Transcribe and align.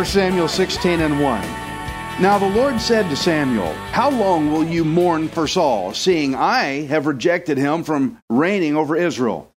1 0.00 0.06
Samuel 0.06 0.48
16 0.48 1.00
and 1.00 1.20
1. 1.20 1.69
Now 2.20 2.36
the 2.36 2.50
Lord 2.50 2.78
said 2.82 3.08
to 3.08 3.16
Samuel, 3.16 3.72
How 3.92 4.10
long 4.10 4.52
will 4.52 4.62
you 4.62 4.84
mourn 4.84 5.28
for 5.28 5.48
Saul, 5.48 5.94
seeing 5.94 6.34
I 6.34 6.82
have 6.82 7.06
rejected 7.06 7.56
him 7.56 7.82
from 7.82 8.18
reigning 8.28 8.76
over 8.76 8.94
Israel? 8.94 9.50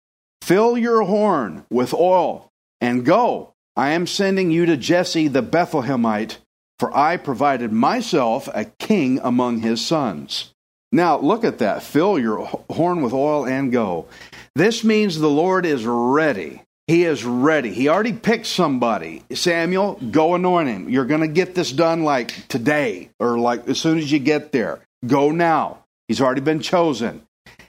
Fill 0.43 0.79
your 0.79 1.03
horn 1.03 1.67
with 1.71 1.93
oil 1.93 2.53
and 2.81 3.05
go. 3.05 3.53
I 3.75 3.91
am 3.91 4.07
sending 4.07 4.53
you 4.53 4.65
to 4.67 4.77
Jesse 4.77 5.27
the 5.27 5.43
Bethlehemite, 5.43 6.37
for 6.79 6.97
I 6.97 7.17
provided 7.17 7.73
myself 7.73 8.49
a 8.55 8.67
king 8.67 9.19
among 9.25 9.59
his 9.59 9.85
sons. 9.85 10.55
Now 10.93 11.19
look 11.19 11.43
at 11.43 11.59
that. 11.59 11.83
Fill 11.83 12.17
your 12.17 12.47
horn 12.71 13.03
with 13.03 13.13
oil 13.13 13.45
and 13.45 13.73
go. 13.73 14.07
This 14.55 14.85
means 14.85 15.19
the 15.19 15.29
Lord 15.29 15.67
is 15.67 15.85
ready. 15.85 16.63
He 16.87 17.05
is 17.05 17.25
ready. 17.25 17.73
He 17.73 17.89
already 17.89 18.13
picked 18.13 18.47
somebody. 18.47 19.23
Samuel, 19.33 19.95
go 20.11 20.35
anoint 20.35 20.69
him. 20.69 20.89
You're 20.89 21.05
going 21.05 21.21
to 21.21 21.29
get 21.29 21.55
this 21.55 21.71
done 21.71 22.03
like 22.03 22.49
today 22.49 23.11
or 23.21 23.39
like 23.39 23.69
as 23.69 23.81
soon 23.81 23.99
as 23.99 24.11
you 24.11 24.19
get 24.19 24.53
there. 24.53 24.81
Go 25.07 25.31
now. 25.31 25.85
He's 26.09 26.21
already 26.21 26.41
been 26.41 26.61
chosen. 26.61 27.23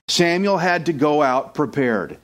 Samuel 0.07 0.57
had 0.57 0.87
to 0.87 0.93
go 0.93 1.21
out 1.21 1.53
prepared 1.53 2.17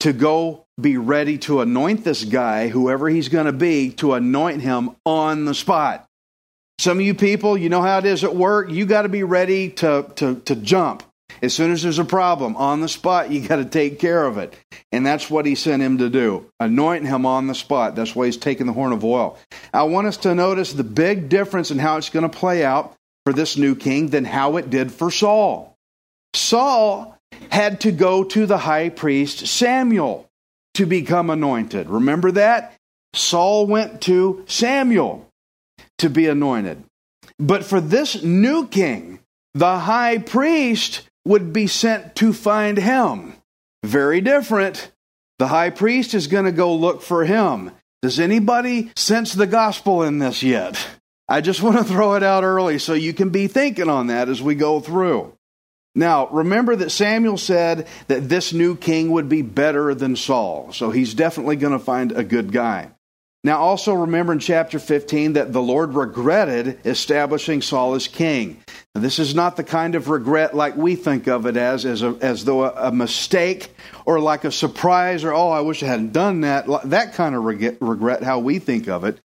to 0.00 0.12
go 0.12 0.66
be 0.80 0.96
ready 0.96 1.38
to 1.38 1.60
anoint 1.60 2.02
this 2.04 2.24
guy, 2.24 2.68
whoever 2.68 3.08
he's 3.08 3.28
going 3.28 3.46
to 3.46 3.52
be, 3.52 3.90
to 3.92 4.14
anoint 4.14 4.60
him 4.60 4.90
on 5.06 5.44
the 5.44 5.54
spot. 5.54 6.08
Some 6.78 6.98
of 6.98 7.04
you 7.04 7.14
people, 7.14 7.56
you 7.56 7.68
know 7.68 7.82
how 7.82 7.98
it 7.98 8.04
is 8.04 8.24
at 8.24 8.34
work. 8.34 8.68
You 8.70 8.84
got 8.84 9.02
to 9.02 9.08
be 9.08 9.22
ready 9.22 9.70
to, 9.70 10.10
to, 10.16 10.40
to 10.40 10.56
jump. 10.56 11.04
As 11.42 11.52
soon 11.52 11.72
as 11.72 11.82
there's 11.82 11.98
a 11.98 12.04
problem 12.04 12.54
on 12.56 12.80
the 12.80 12.88
spot, 12.88 13.32
you 13.32 13.46
got 13.46 13.56
to 13.56 13.64
take 13.64 13.98
care 13.98 14.24
of 14.24 14.38
it. 14.38 14.54
And 14.92 15.04
that's 15.04 15.28
what 15.28 15.44
he 15.44 15.56
sent 15.56 15.82
him 15.82 15.98
to 15.98 16.08
do 16.08 16.46
anoint 16.60 17.04
him 17.04 17.26
on 17.26 17.48
the 17.48 17.54
spot. 17.54 17.96
That's 17.96 18.14
why 18.14 18.26
he's 18.26 18.36
taking 18.36 18.66
the 18.66 18.72
horn 18.72 18.92
of 18.92 19.04
oil. 19.04 19.36
I 19.74 19.82
want 19.82 20.06
us 20.06 20.18
to 20.18 20.34
notice 20.34 20.72
the 20.72 20.84
big 20.84 21.28
difference 21.28 21.72
in 21.72 21.80
how 21.80 21.96
it's 21.96 22.10
going 22.10 22.28
to 22.28 22.38
play 22.38 22.64
out 22.64 22.94
for 23.24 23.32
this 23.32 23.56
new 23.56 23.74
king 23.74 24.08
than 24.08 24.24
how 24.24 24.56
it 24.56 24.70
did 24.70 24.92
for 24.92 25.10
Saul. 25.10 25.76
Saul 26.34 27.18
had 27.50 27.80
to 27.80 27.92
go 27.92 28.22
to 28.24 28.46
the 28.46 28.58
high 28.58 28.88
priest 28.88 29.46
Samuel 29.46 30.28
to 30.74 30.86
become 30.86 31.28
anointed. 31.28 31.90
Remember 31.90 32.30
that? 32.32 32.74
Saul 33.14 33.66
went 33.66 34.02
to 34.02 34.44
Samuel 34.46 35.28
to 35.98 36.08
be 36.08 36.28
anointed. 36.28 36.82
But 37.38 37.64
for 37.64 37.80
this 37.80 38.22
new 38.22 38.66
king, 38.68 39.20
the 39.54 39.78
high 39.78 40.18
priest 40.18 41.08
would 41.24 41.52
be 41.52 41.66
sent 41.66 42.14
to 42.16 42.32
find 42.32 42.78
him. 42.78 43.34
Very 43.84 44.20
different. 44.20 44.90
The 45.38 45.48
high 45.48 45.70
priest 45.70 46.14
is 46.14 46.26
going 46.26 46.44
to 46.44 46.52
go 46.52 46.74
look 46.74 47.02
for 47.02 47.24
him. 47.24 47.72
Does 48.00 48.18
anybody 48.18 48.90
sense 48.96 49.32
the 49.32 49.46
gospel 49.46 50.02
in 50.02 50.18
this 50.18 50.42
yet? 50.42 50.84
I 51.28 51.40
just 51.40 51.62
want 51.64 51.78
to 51.78 51.84
throw 51.84 52.14
it 52.14 52.22
out 52.22 52.44
early 52.44 52.78
so 52.78 52.94
you 52.94 53.12
can 53.12 53.30
be 53.30 53.46
thinking 53.46 53.88
on 53.88 54.08
that 54.08 54.28
as 54.28 54.42
we 54.42 54.54
go 54.54 54.80
through. 54.80 55.36
Now, 55.94 56.28
remember 56.28 56.74
that 56.76 56.90
Samuel 56.90 57.36
said 57.36 57.86
that 58.08 58.28
this 58.28 58.52
new 58.52 58.76
king 58.76 59.10
would 59.10 59.28
be 59.28 59.42
better 59.42 59.94
than 59.94 60.16
Saul, 60.16 60.72
so 60.72 60.90
he's 60.90 61.12
definitely 61.12 61.56
going 61.56 61.74
to 61.74 61.78
find 61.78 62.12
a 62.12 62.24
good 62.24 62.50
guy. 62.50 62.90
Now, 63.44 63.58
also 63.58 63.92
remember 63.92 64.32
in 64.32 64.38
chapter 64.38 64.78
15 64.78 65.32
that 65.32 65.52
the 65.52 65.60
Lord 65.60 65.94
regretted 65.94 66.86
establishing 66.86 67.60
Saul 67.60 67.94
as 67.94 68.06
king. 68.06 68.62
Now, 68.94 69.00
this 69.00 69.18
is 69.18 69.34
not 69.34 69.56
the 69.56 69.64
kind 69.64 69.96
of 69.96 70.08
regret 70.08 70.54
like 70.54 70.76
we 70.76 70.94
think 70.94 71.26
of 71.26 71.46
it 71.46 71.56
as, 71.56 71.84
as, 71.84 72.02
a, 72.02 72.16
as 72.20 72.44
though 72.44 72.64
a, 72.64 72.88
a 72.88 72.92
mistake 72.92 73.74
or 74.06 74.20
like 74.20 74.44
a 74.44 74.52
surprise 74.52 75.24
or, 75.24 75.34
oh, 75.34 75.48
I 75.48 75.62
wish 75.62 75.82
I 75.82 75.86
hadn't 75.86 76.12
done 76.12 76.42
that. 76.42 76.66
That 76.84 77.14
kind 77.14 77.34
of 77.34 77.42
regret, 77.42 77.78
regret, 77.80 78.22
how 78.22 78.38
we 78.38 78.60
think 78.60 78.86
of 78.86 79.02
it. 79.02 79.18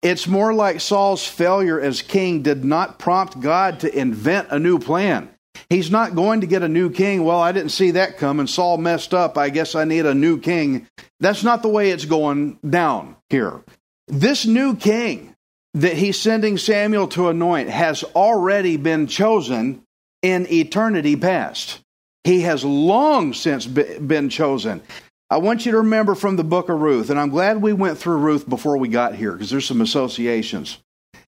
It's 0.00 0.28
more 0.28 0.54
like 0.54 0.80
Saul's 0.80 1.26
failure 1.26 1.80
as 1.80 2.02
king 2.02 2.42
did 2.42 2.64
not 2.64 3.00
prompt 3.00 3.40
God 3.40 3.80
to 3.80 3.98
invent 3.98 4.48
a 4.50 4.60
new 4.60 4.78
plan. 4.78 5.28
He's 5.68 5.90
not 5.90 6.14
going 6.14 6.40
to 6.42 6.46
get 6.46 6.62
a 6.62 6.68
new 6.68 6.90
king. 6.90 7.24
Well, 7.24 7.40
I 7.40 7.52
didn't 7.52 7.70
see 7.70 7.92
that 7.92 8.18
coming. 8.18 8.46
Saul 8.46 8.78
messed 8.78 9.14
up. 9.14 9.38
I 9.38 9.50
guess 9.50 9.74
I 9.74 9.84
need 9.84 10.06
a 10.06 10.14
new 10.14 10.40
king. 10.40 10.86
That's 11.20 11.42
not 11.42 11.62
the 11.62 11.68
way 11.68 11.90
it's 11.90 12.04
going 12.04 12.58
down 12.68 13.16
here. 13.30 13.62
This 14.08 14.46
new 14.46 14.76
king 14.76 15.34
that 15.74 15.94
he's 15.94 16.18
sending 16.18 16.56
Samuel 16.58 17.08
to 17.08 17.28
anoint 17.28 17.68
has 17.68 18.02
already 18.02 18.76
been 18.76 19.06
chosen 19.06 19.82
in 20.22 20.50
eternity 20.50 21.16
past. 21.16 21.80
He 22.24 22.40
has 22.40 22.64
long 22.64 23.34
since 23.34 23.66
been 23.66 24.30
chosen. 24.30 24.82
I 25.28 25.38
want 25.38 25.66
you 25.66 25.72
to 25.72 25.78
remember 25.78 26.14
from 26.14 26.36
the 26.36 26.44
book 26.44 26.68
of 26.68 26.80
Ruth, 26.80 27.10
and 27.10 27.18
I'm 27.18 27.30
glad 27.30 27.60
we 27.60 27.72
went 27.72 27.98
through 27.98 28.18
Ruth 28.18 28.48
before 28.48 28.78
we 28.78 28.88
got 28.88 29.14
here 29.14 29.32
because 29.32 29.50
there's 29.50 29.66
some 29.66 29.80
associations. 29.80 30.78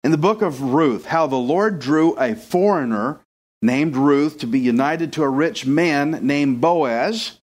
In 0.04 0.12
the 0.12 0.18
book 0.18 0.42
of 0.42 0.62
Ruth, 0.62 1.06
how 1.06 1.28
the 1.28 1.36
Lord 1.36 1.80
drew 1.80 2.14
a 2.18 2.36
foreigner 2.36 3.22
named 3.66 3.96
Ruth 3.96 4.40
to 4.40 4.48
be 4.48 4.60
united 4.60 5.14
to 5.14 5.24
a 5.24 5.30
rich 5.30 5.66
man 5.66 6.20
named 6.22 6.62
Boaz. 6.62 7.40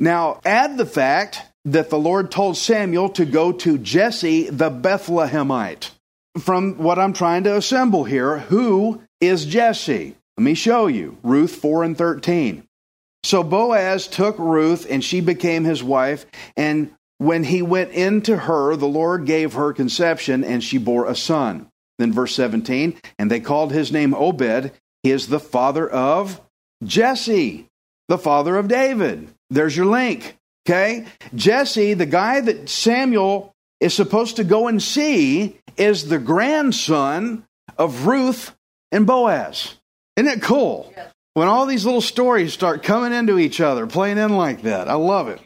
Now, 0.00 0.40
add 0.44 0.76
the 0.76 0.86
fact 0.86 1.42
that 1.64 1.90
the 1.90 1.98
Lord 1.98 2.30
told 2.30 2.56
Samuel 2.56 3.10
to 3.10 3.24
go 3.24 3.52
to 3.52 3.78
Jesse 3.78 4.48
the 4.48 4.70
Bethlehemite. 4.70 5.90
From 6.38 6.78
what 6.78 6.98
I'm 6.98 7.12
trying 7.12 7.44
to 7.44 7.56
assemble 7.56 8.04
here, 8.04 8.38
who 8.38 9.02
is 9.20 9.44
Jesse? 9.44 10.14
Let 10.36 10.44
me 10.44 10.54
show 10.54 10.86
you. 10.86 11.18
Ruth 11.22 11.56
4 11.56 11.84
and 11.84 11.98
13. 11.98 12.62
So 13.24 13.42
Boaz 13.42 14.06
took 14.06 14.38
Ruth 14.38 14.86
and 14.88 15.02
she 15.02 15.20
became 15.20 15.64
his 15.64 15.82
wife. 15.82 16.24
And 16.56 16.94
when 17.18 17.42
he 17.42 17.60
went 17.60 17.90
into 17.90 18.36
her, 18.36 18.76
the 18.76 18.86
Lord 18.86 19.26
gave 19.26 19.54
her 19.54 19.72
conception 19.72 20.44
and 20.44 20.62
she 20.62 20.78
bore 20.78 21.06
a 21.06 21.16
son. 21.16 21.68
Then 21.98 22.12
verse 22.12 22.34
17, 22.36 22.96
and 23.18 23.28
they 23.28 23.40
called 23.40 23.72
his 23.72 23.90
name 23.90 24.14
Obed, 24.14 24.70
is 25.02 25.28
the 25.28 25.40
father 25.40 25.88
of 25.88 26.40
Jesse, 26.84 27.66
the 28.08 28.18
father 28.18 28.56
of 28.56 28.68
David. 28.68 29.28
There's 29.50 29.76
your 29.76 29.86
link. 29.86 30.36
Okay? 30.66 31.06
Jesse, 31.34 31.94
the 31.94 32.06
guy 32.06 32.40
that 32.40 32.68
Samuel 32.68 33.54
is 33.80 33.94
supposed 33.94 34.36
to 34.36 34.44
go 34.44 34.68
and 34.68 34.82
see, 34.82 35.58
is 35.76 36.08
the 36.08 36.18
grandson 36.18 37.44
of 37.78 38.06
Ruth 38.06 38.54
and 38.90 39.06
Boaz. 39.06 39.76
Isn't 40.16 40.30
it 40.30 40.42
cool? 40.42 40.92
Yes. 40.96 41.12
When 41.34 41.46
all 41.46 41.66
these 41.66 41.84
little 41.84 42.00
stories 42.00 42.52
start 42.52 42.82
coming 42.82 43.12
into 43.12 43.38
each 43.38 43.60
other, 43.60 43.86
playing 43.86 44.18
in 44.18 44.36
like 44.36 44.62
that. 44.62 44.88
I 44.88 44.94
love 44.94 45.28
it. 45.28 45.40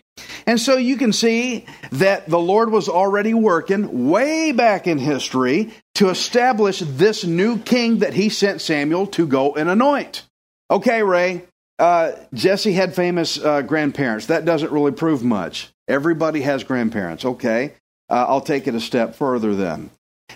And 0.47 0.59
so 0.59 0.77
you 0.77 0.97
can 0.97 1.13
see 1.13 1.67
that 1.93 2.29
the 2.29 2.39
Lord 2.39 2.71
was 2.71 2.89
already 2.89 3.35
working 3.35 4.09
way 4.09 4.53
back 4.53 4.87
in 4.87 4.99
history 4.99 5.73
to 5.95 6.09
establish 6.09 6.81
this 6.81 7.25
new 7.25 7.59
king 7.59 7.99
that 7.99 8.15
he 8.15 8.29
sent 8.29 8.61
Samuel 8.61 9.07
to 9.09 9.27
go 9.27 9.55
and 9.55 9.69
anoint. 9.69 10.23
Okay, 10.71 11.03
Ray, 11.03 11.43
uh, 11.79 12.13
Jesse 12.33 12.73
had 12.73 12.95
famous 12.95 13.39
uh, 13.39 13.63
grandparents. 13.63 14.27
That 14.27 14.45
doesn't 14.45 14.73
really 14.73 14.93
prove 14.93 15.23
much. 15.23 15.71
Everybody 15.89 16.43
has 16.43 16.65
grandparents. 16.65 17.25
Okay, 17.25 17.75
uh, 18.09 18.27
I'll 18.29 18.41
take 18.41 18.67
it 18.67 18.75
a 18.75 18.81
step 18.81 19.15
further 19.15 19.55
then. 19.55 19.91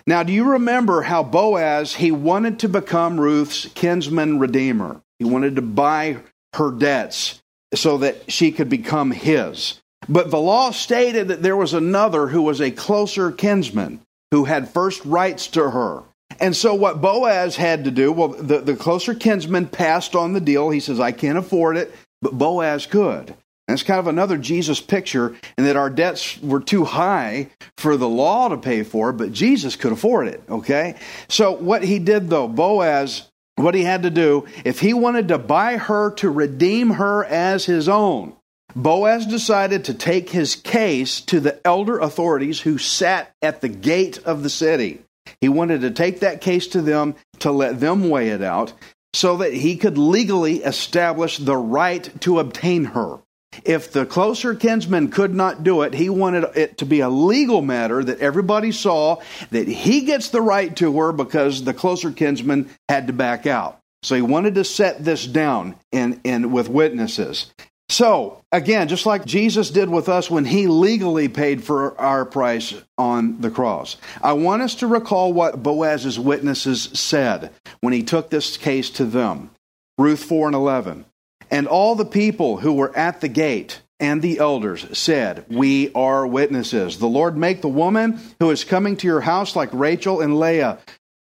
Now, 0.06 0.22
do 0.22 0.32
you 0.32 0.52
remember 0.52 1.02
how 1.02 1.22
Boaz, 1.22 1.94
he 1.94 2.12
wanted 2.12 2.58
to 2.60 2.68
become 2.68 3.18
Ruth's 3.18 3.66
kinsman 3.74 4.38
redeemer? 4.38 5.00
He 5.18 5.24
wanted 5.24 5.56
to 5.56 5.62
buy 5.62 6.18
her 6.54 6.70
debts 6.70 7.40
so 7.74 7.98
that 7.98 8.30
she 8.30 8.52
could 8.52 8.68
become 8.68 9.10
his. 9.10 9.80
But 10.08 10.30
the 10.30 10.38
law 10.38 10.70
stated 10.70 11.28
that 11.28 11.42
there 11.42 11.56
was 11.56 11.74
another 11.74 12.28
who 12.28 12.42
was 12.42 12.60
a 12.60 12.70
closer 12.70 13.32
kinsman 13.32 14.00
who 14.30 14.44
had 14.44 14.68
first 14.68 15.04
rights 15.04 15.48
to 15.48 15.70
her. 15.70 16.02
And 16.40 16.54
so, 16.54 16.74
what 16.74 17.00
Boaz 17.00 17.56
had 17.56 17.84
to 17.84 17.90
do, 17.90 18.12
well, 18.12 18.28
the, 18.28 18.60
the 18.60 18.76
closer 18.76 19.14
kinsman 19.14 19.68
passed 19.68 20.14
on 20.14 20.32
the 20.32 20.40
deal. 20.40 20.70
He 20.70 20.80
says, 20.80 21.00
I 21.00 21.12
can't 21.12 21.38
afford 21.38 21.76
it, 21.76 21.94
but 22.20 22.36
Boaz 22.36 22.86
could. 22.86 23.34
And 23.68 23.74
it's 23.74 23.82
kind 23.82 23.98
of 23.98 24.06
another 24.06 24.38
Jesus 24.38 24.80
picture 24.80 25.34
in 25.58 25.64
that 25.64 25.76
our 25.76 25.90
debts 25.90 26.40
were 26.40 26.60
too 26.60 26.84
high 26.84 27.48
for 27.78 27.96
the 27.96 28.08
law 28.08 28.48
to 28.48 28.56
pay 28.56 28.84
for, 28.84 29.12
but 29.12 29.32
Jesus 29.32 29.74
could 29.74 29.92
afford 29.92 30.28
it, 30.28 30.42
okay? 30.48 30.94
So 31.28 31.52
what 31.52 31.82
he 31.82 31.98
did 31.98 32.30
though, 32.30 32.46
Boaz, 32.46 33.28
what 33.56 33.74
he 33.74 33.82
had 33.82 34.04
to 34.04 34.10
do, 34.10 34.46
if 34.64 34.78
he 34.78 34.94
wanted 34.94 35.28
to 35.28 35.38
buy 35.38 35.78
her 35.78 36.12
to 36.12 36.30
redeem 36.30 36.90
her 36.90 37.24
as 37.24 37.64
his 37.64 37.88
own, 37.88 38.36
Boaz 38.76 39.24
decided 39.24 39.86
to 39.86 39.94
take 39.94 40.28
his 40.28 40.54
case 40.54 41.22
to 41.22 41.40
the 41.40 41.66
elder 41.66 41.98
authorities 41.98 42.60
who 42.60 42.76
sat 42.76 43.34
at 43.40 43.62
the 43.62 43.70
gate 43.70 44.18
of 44.18 44.42
the 44.42 44.50
city. 44.50 45.00
He 45.40 45.48
wanted 45.48 45.80
to 45.80 45.90
take 45.90 46.20
that 46.20 46.42
case 46.42 46.66
to 46.68 46.82
them 46.82 47.14
to 47.38 47.50
let 47.50 47.80
them 47.80 48.10
weigh 48.10 48.28
it 48.28 48.42
out 48.42 48.74
so 49.14 49.38
that 49.38 49.54
he 49.54 49.78
could 49.78 49.96
legally 49.96 50.62
establish 50.62 51.38
the 51.38 51.56
right 51.56 52.20
to 52.20 52.38
obtain 52.38 52.84
her. 52.84 53.18
If 53.64 53.92
the 53.92 54.04
closer 54.04 54.54
kinsman 54.54 55.10
could 55.10 55.34
not 55.34 55.64
do 55.64 55.80
it, 55.80 55.94
he 55.94 56.10
wanted 56.10 56.44
it 56.54 56.76
to 56.76 56.84
be 56.84 57.00
a 57.00 57.08
legal 57.08 57.62
matter 57.62 58.04
that 58.04 58.20
everybody 58.20 58.72
saw 58.72 59.22
that 59.52 59.66
he 59.66 60.02
gets 60.02 60.28
the 60.28 60.42
right 60.42 60.76
to 60.76 60.98
her 60.98 61.12
because 61.12 61.64
the 61.64 61.72
closer 61.72 62.12
kinsman 62.12 62.68
had 62.90 63.06
to 63.06 63.14
back 63.14 63.46
out. 63.46 63.80
So 64.02 64.14
he 64.14 64.20
wanted 64.20 64.56
to 64.56 64.64
set 64.64 65.02
this 65.02 65.26
down 65.26 65.76
in, 65.92 66.20
in 66.24 66.52
with 66.52 66.68
witnesses. 66.68 67.50
So, 67.88 68.42
again, 68.50 68.88
just 68.88 69.06
like 69.06 69.24
Jesus 69.24 69.70
did 69.70 69.88
with 69.88 70.08
us 70.08 70.28
when 70.28 70.44
he 70.44 70.66
legally 70.66 71.28
paid 71.28 71.62
for 71.62 71.98
our 72.00 72.24
price 72.24 72.74
on 72.98 73.40
the 73.40 73.50
cross, 73.50 73.96
I 74.20 74.32
want 74.32 74.62
us 74.62 74.74
to 74.76 74.88
recall 74.88 75.32
what 75.32 75.62
Boaz's 75.62 76.18
witnesses 76.18 76.82
said 76.94 77.52
when 77.80 77.92
he 77.92 78.02
took 78.02 78.28
this 78.28 78.56
case 78.56 78.90
to 78.90 79.04
them. 79.04 79.50
Ruth 79.98 80.24
4 80.24 80.48
and 80.48 80.56
11. 80.56 81.04
And 81.50 81.68
all 81.68 81.94
the 81.94 82.04
people 82.04 82.56
who 82.58 82.72
were 82.72 82.96
at 82.96 83.20
the 83.20 83.28
gate 83.28 83.80
and 84.00 84.20
the 84.20 84.40
elders 84.40 84.98
said, 84.98 85.44
We 85.48 85.92
are 85.94 86.26
witnesses. 86.26 86.98
The 86.98 87.06
Lord 87.06 87.36
make 87.36 87.62
the 87.62 87.68
woman 87.68 88.20
who 88.40 88.50
is 88.50 88.64
coming 88.64 88.96
to 88.96 89.06
your 89.06 89.20
house 89.20 89.54
like 89.54 89.70
Rachel 89.72 90.20
and 90.20 90.38
Leah, 90.40 90.78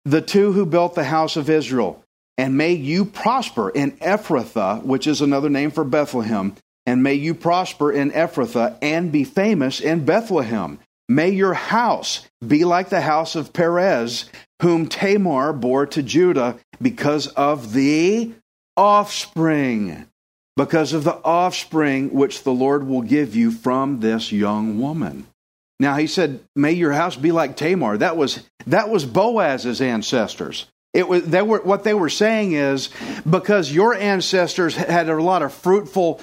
the 0.05 0.23
two 0.23 0.53
who 0.53 0.65
built 0.65 0.95
the 0.95 1.05
house 1.05 1.37
of 1.37 1.51
Israel 1.51 2.02
and 2.39 2.57
may 2.57 2.73
you 2.73 3.05
prosper 3.05 3.71
in 3.71 3.93
Ephrathah, 3.93 4.83
which 4.83 5.07
is 5.07 5.21
another 5.21 5.51
name 5.51 5.71
for 5.71 5.85
Bethlehem, 5.85 6.55
and 6.87 7.03
may 7.03 7.15
you 7.15 7.35
prosper 7.35 7.93
in 7.93 8.11
Ephrathah 8.11 8.77
and 8.83 9.13
be 9.13 9.25
famous 9.25 9.81
in 9.81 10.05
Bethlehem. 10.05 10.79
May 11.09 11.31
your 11.31 11.55
house 11.55 12.27
be 12.47 12.65
like 12.65 12.89
the 12.89 13.03
house 13.03 13.35
of 13.37 13.53
Perez, 13.53 14.31
whom 14.63 14.89
Tamar 14.89 15.53
bore 15.53 15.87
to 15.87 16.03
Judah 16.03 16.57
because 16.81 17.27
of 17.29 17.73
the 17.73 18.33
offspring, 18.77 20.07
because 20.57 20.93
of 20.93 21.05
the 21.05 21.17
offspring 21.25 22.15
which 22.15 22.45
the 22.45 22.53
Lord 22.53 22.87
will 22.87 23.03
give 23.03 23.37
you 23.37 23.51
from 23.51 24.01
this 24.01 24.33
young 24.33 24.81
woman. 24.81 25.27
Now 25.79 25.97
he 25.97 26.07
said, 26.07 26.41
"May 26.55 26.73
your 26.73 26.93
house 26.93 27.17
be 27.17 27.33
like 27.33 27.57
Tamar." 27.57 27.99
That 27.99 28.17
was 28.17 28.41
that 28.67 28.89
was 28.89 29.05
Boaz's 29.05 29.81
ancestors. 29.81 30.67
It 30.93 31.09
was 31.09 31.25
they 31.25 31.43
were 31.43 31.61
what 31.61 31.85
they 31.85 31.95
were 31.95 32.11
saying 32.11 32.53
is 32.53 32.91
because 33.29 33.73
your 33.73 33.95
ancestors 33.95 34.77
had 34.77 35.09
a 35.09 35.23
lot 35.23 35.43
of 35.43 35.55
fruitful 35.55 36.21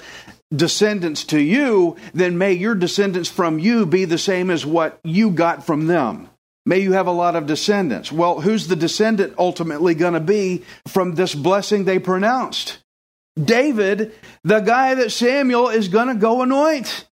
descendants 0.54 1.24
to 1.24 1.40
you, 1.40 1.96
then 2.12 2.38
may 2.38 2.52
your 2.52 2.74
descendants 2.74 3.28
from 3.28 3.58
you 3.58 3.86
be 3.86 4.04
the 4.04 4.18
same 4.18 4.50
as 4.50 4.66
what 4.66 5.00
you 5.04 5.30
got 5.30 5.64
from 5.64 5.86
them. 5.86 6.28
May 6.66 6.80
you 6.80 6.92
have 6.92 7.06
a 7.06 7.12
lot 7.12 7.36
of 7.36 7.46
descendants. 7.46 8.12
Well, 8.12 8.40
who's 8.40 8.68
the 8.68 8.76
descendant 8.76 9.34
ultimately 9.38 9.94
going 9.94 10.12
to 10.14 10.20
be 10.20 10.64
from 10.86 11.14
this 11.14 11.34
blessing 11.34 11.84
they 11.84 11.98
pronounced? 11.98 12.78
David, 13.42 14.12
the 14.44 14.60
guy 14.60 14.94
that 14.94 15.12
Samuel 15.12 15.68
is 15.68 15.88
going 15.88 16.08
to 16.08 16.14
go 16.14 16.42
anoint. 16.42 17.08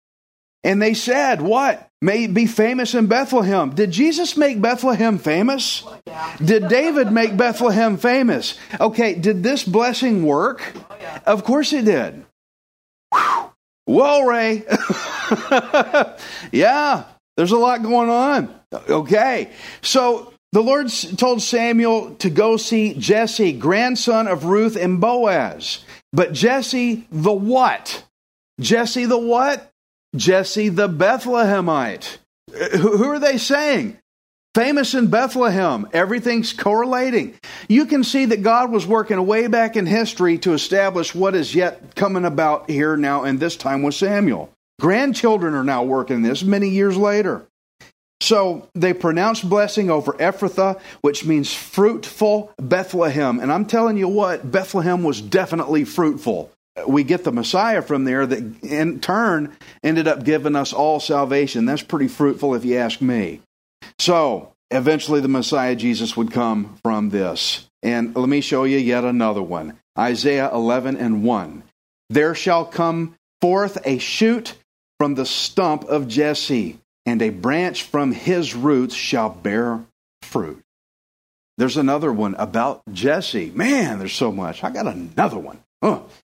And 0.62 0.80
they 0.80 0.94
said, 0.94 1.42
What? 1.42 1.90
May 2.04 2.26
be 2.26 2.44
famous 2.44 2.94
in 2.94 3.06
Bethlehem. 3.06 3.70
Did 3.70 3.90
Jesus 3.90 4.36
make 4.36 4.60
Bethlehem 4.60 5.16
famous? 5.16 5.82
Did 6.36 6.68
David 6.68 7.10
make 7.10 7.34
Bethlehem 7.34 7.96
famous? 7.96 8.58
Okay, 8.78 9.14
did 9.14 9.42
this 9.42 9.64
blessing 9.64 10.22
work? 10.22 10.74
Of 11.24 11.44
course 11.44 11.72
it 11.72 11.86
did. 11.86 12.26
Whew. 13.10 13.50
Whoa, 13.86 14.20
Ray. 14.26 14.64
yeah, 16.52 17.04
there's 17.38 17.52
a 17.52 17.56
lot 17.56 17.82
going 17.82 18.10
on. 18.10 18.54
Okay, 18.74 19.50
so 19.80 20.30
the 20.52 20.62
Lord 20.62 20.90
told 21.16 21.40
Samuel 21.40 22.16
to 22.16 22.28
go 22.28 22.58
see 22.58 22.92
Jesse, 22.92 23.54
grandson 23.54 24.28
of 24.28 24.44
Ruth 24.44 24.76
and 24.76 25.00
Boaz. 25.00 25.82
But 26.12 26.34
Jesse 26.34 27.06
the 27.10 27.32
what? 27.32 28.04
Jesse 28.60 29.06
the 29.06 29.16
what? 29.16 29.70
Jesse 30.14 30.68
the 30.68 30.88
Bethlehemite. 30.88 32.18
Who 32.78 33.04
are 33.04 33.18
they 33.18 33.38
saying? 33.38 33.98
Famous 34.54 34.94
in 34.94 35.08
Bethlehem. 35.08 35.88
Everything's 35.92 36.52
correlating. 36.52 37.34
You 37.68 37.86
can 37.86 38.04
see 38.04 38.26
that 38.26 38.42
God 38.42 38.70
was 38.70 38.86
working 38.86 39.24
way 39.26 39.48
back 39.48 39.76
in 39.76 39.86
history 39.86 40.38
to 40.38 40.52
establish 40.52 41.14
what 41.14 41.34
is 41.34 41.54
yet 41.54 41.96
coming 41.96 42.24
about 42.24 42.70
here 42.70 42.96
now, 42.96 43.24
and 43.24 43.40
this 43.40 43.56
time 43.56 43.82
with 43.82 43.96
Samuel. 43.96 44.50
Grandchildren 44.80 45.54
are 45.54 45.64
now 45.64 45.82
working 45.82 46.22
this 46.22 46.44
many 46.44 46.68
years 46.68 46.96
later. 46.96 47.46
So 48.20 48.68
they 48.74 48.94
pronounced 48.94 49.48
blessing 49.48 49.90
over 49.90 50.12
Ephrathah, 50.12 50.80
which 51.00 51.24
means 51.24 51.52
fruitful 51.52 52.52
Bethlehem. 52.58 53.40
And 53.40 53.52
I'm 53.52 53.66
telling 53.66 53.96
you 53.96 54.08
what, 54.08 54.50
Bethlehem 54.50 55.02
was 55.02 55.20
definitely 55.20 55.84
fruitful. 55.84 56.50
We 56.86 57.04
get 57.04 57.24
the 57.24 57.32
Messiah 57.32 57.82
from 57.82 58.04
there 58.04 58.26
that 58.26 58.64
in 58.64 59.00
turn 59.00 59.56
ended 59.82 60.08
up 60.08 60.24
giving 60.24 60.56
us 60.56 60.72
all 60.72 60.98
salvation. 61.00 61.66
That's 61.66 61.82
pretty 61.82 62.08
fruitful 62.08 62.54
if 62.54 62.64
you 62.64 62.76
ask 62.76 63.00
me. 63.00 63.40
So 63.98 64.52
eventually 64.70 65.20
the 65.20 65.28
Messiah 65.28 65.76
Jesus 65.76 66.16
would 66.16 66.32
come 66.32 66.76
from 66.82 67.10
this. 67.10 67.68
And 67.82 68.16
let 68.16 68.28
me 68.28 68.40
show 68.40 68.64
you 68.64 68.78
yet 68.78 69.04
another 69.04 69.42
one 69.42 69.78
Isaiah 69.98 70.50
11 70.52 70.96
and 70.96 71.22
1. 71.22 71.62
There 72.10 72.34
shall 72.34 72.64
come 72.64 73.14
forth 73.40 73.78
a 73.84 73.98
shoot 73.98 74.54
from 74.98 75.14
the 75.14 75.26
stump 75.26 75.84
of 75.84 76.08
Jesse, 76.08 76.78
and 77.06 77.20
a 77.22 77.30
branch 77.30 77.82
from 77.84 78.12
his 78.12 78.54
roots 78.54 78.94
shall 78.94 79.28
bear 79.30 79.84
fruit. 80.22 80.62
There's 81.56 81.76
another 81.76 82.12
one 82.12 82.34
about 82.34 82.82
Jesse. 82.92 83.50
Man, 83.54 83.98
there's 83.98 84.14
so 84.14 84.32
much. 84.32 84.64
I 84.64 84.70
got 84.70 84.86
another 84.86 85.38
one. 85.38 85.60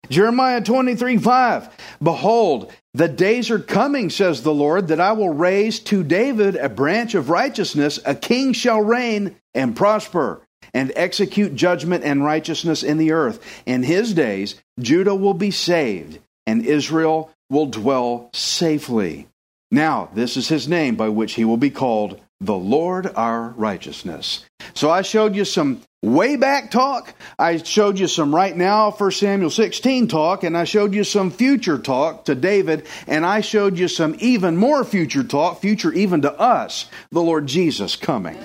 Jeremiah 0.09 0.61
23 0.61 1.17
5. 1.17 1.69
Behold, 2.01 2.73
the 2.93 3.07
days 3.07 3.49
are 3.51 3.59
coming, 3.59 4.09
says 4.09 4.41
the 4.41 4.53
Lord, 4.53 4.87
that 4.87 4.99
I 4.99 5.11
will 5.11 5.33
raise 5.33 5.79
to 5.81 6.03
David 6.03 6.55
a 6.55 6.69
branch 6.69 7.13
of 7.15 7.29
righteousness. 7.29 7.99
A 8.05 8.15
king 8.15 8.53
shall 8.53 8.81
reign 8.81 9.35
and 9.53 9.75
prosper 9.75 10.41
and 10.73 10.91
execute 10.95 11.55
judgment 11.55 12.03
and 12.03 12.23
righteousness 12.23 12.83
in 12.83 12.97
the 12.97 13.11
earth. 13.11 13.39
In 13.65 13.83
his 13.83 14.13
days, 14.13 14.55
Judah 14.79 15.15
will 15.15 15.33
be 15.33 15.51
saved 15.51 16.19
and 16.45 16.65
Israel 16.65 17.31
will 17.49 17.67
dwell 17.67 18.29
safely. 18.33 19.27
Now, 19.71 20.09
this 20.13 20.35
is 20.35 20.47
his 20.47 20.67
name 20.67 20.95
by 20.95 21.09
which 21.09 21.33
he 21.33 21.45
will 21.45 21.57
be 21.57 21.69
called 21.69 22.19
the 22.39 22.55
Lord 22.55 23.11
our 23.15 23.49
righteousness. 23.49 24.45
So 24.73 24.89
I 24.89 25.01
showed 25.01 25.35
you 25.35 25.45
some 25.45 25.81
way 26.01 26.35
back 26.35 26.71
talk. 26.71 27.13
I 27.37 27.57
showed 27.57 27.99
you 27.99 28.07
some 28.07 28.33
right 28.33 28.55
now, 28.55 28.91
1 28.91 29.11
Samuel 29.11 29.49
16 29.49 30.07
talk, 30.07 30.43
and 30.43 30.57
I 30.57 30.63
showed 30.63 30.93
you 30.93 31.03
some 31.03 31.31
future 31.31 31.77
talk 31.77 32.25
to 32.25 32.35
David, 32.35 32.85
and 33.07 33.25
I 33.25 33.41
showed 33.41 33.77
you 33.77 33.87
some 33.87 34.15
even 34.19 34.57
more 34.57 34.83
future 34.83 35.23
talk, 35.23 35.61
future 35.61 35.91
even 35.93 36.21
to 36.21 36.33
us, 36.39 36.89
the 37.11 37.21
Lord 37.21 37.47
Jesus 37.47 37.95
coming. 37.95 38.37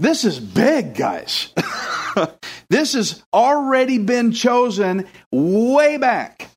This 0.00 0.24
is 0.24 0.38
big, 0.38 0.94
guys. 0.94 1.52
this 2.70 2.92
has 2.92 3.22
already 3.32 3.98
been 3.98 4.32
chosen 4.32 5.08
way 5.32 5.96
back. 5.96 6.48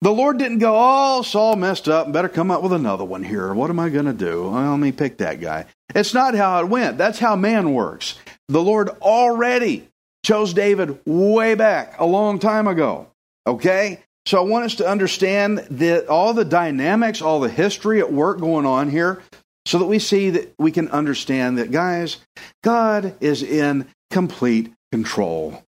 The 0.00 0.12
Lord 0.12 0.38
didn't 0.38 0.58
go, 0.58 0.74
oh, 0.76 1.22
Saul 1.22 1.56
messed 1.56 1.88
up, 1.88 2.12
better 2.12 2.28
come 2.28 2.50
up 2.50 2.62
with 2.62 2.72
another 2.72 3.04
one 3.04 3.24
here. 3.24 3.52
What 3.54 3.70
am 3.70 3.80
I 3.80 3.88
going 3.88 4.04
to 4.04 4.12
do? 4.12 4.50
Well, 4.50 4.70
let 4.70 4.78
me 4.78 4.92
pick 4.92 5.18
that 5.18 5.40
guy. 5.40 5.64
It's 5.94 6.12
not 6.12 6.34
how 6.34 6.60
it 6.60 6.68
went. 6.68 6.98
That's 6.98 7.18
how 7.18 7.36
man 7.36 7.72
works. 7.72 8.18
The 8.48 8.62
Lord 8.62 8.90
already 9.00 9.88
chose 10.24 10.54
David 10.54 10.98
way 11.06 11.54
back 11.54 11.98
a 11.98 12.06
long 12.06 12.38
time 12.38 12.66
ago. 12.66 13.08
Okay? 13.46 14.00
So 14.26 14.38
I 14.38 14.48
want 14.48 14.64
us 14.64 14.76
to 14.76 14.88
understand 14.88 15.58
that 15.70 16.08
all 16.08 16.32
the 16.32 16.44
dynamics, 16.44 17.20
all 17.20 17.40
the 17.40 17.50
history 17.50 18.00
at 18.00 18.12
work 18.12 18.40
going 18.40 18.64
on 18.64 18.90
here, 18.90 19.22
so 19.66 19.78
that 19.78 19.86
we 19.86 19.98
see 19.98 20.30
that 20.30 20.54
we 20.58 20.70
can 20.70 20.88
understand 20.88 21.58
that, 21.58 21.70
guys, 21.70 22.18
God 22.62 23.14
is 23.20 23.42
in 23.42 23.86
complete 24.10 24.72
control. 24.92 25.62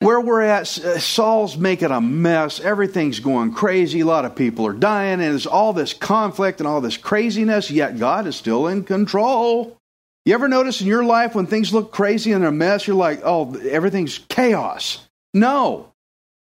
Where 0.00 0.20
we're 0.20 0.42
at, 0.42 0.78
uh, 0.78 0.98
Saul's 0.98 1.56
making 1.56 1.90
a 1.90 2.00
mess. 2.00 2.60
Everything's 2.60 3.18
going 3.18 3.54
crazy. 3.54 4.00
A 4.00 4.06
lot 4.06 4.24
of 4.24 4.36
people 4.36 4.66
are 4.66 4.72
dying, 4.72 5.14
and 5.14 5.22
there's 5.22 5.46
all 5.46 5.72
this 5.72 5.94
conflict 5.94 6.60
and 6.60 6.66
all 6.66 6.80
this 6.80 6.96
craziness, 6.96 7.70
yet 7.70 7.98
God 7.98 8.26
is 8.26 8.36
still 8.36 8.66
in 8.66 8.84
control. 8.84 9.78
You 10.26 10.34
ever 10.34 10.48
notice 10.48 10.80
in 10.80 10.88
your 10.88 11.04
life 11.04 11.36
when 11.36 11.46
things 11.46 11.72
look 11.72 11.92
crazy 11.92 12.32
and 12.32 12.42
they're 12.42 12.50
a 12.50 12.52
mess, 12.52 12.88
you're 12.88 12.96
like, 12.96 13.20
oh, 13.22 13.54
everything's 13.58 14.18
chaos? 14.18 15.06
No. 15.32 15.92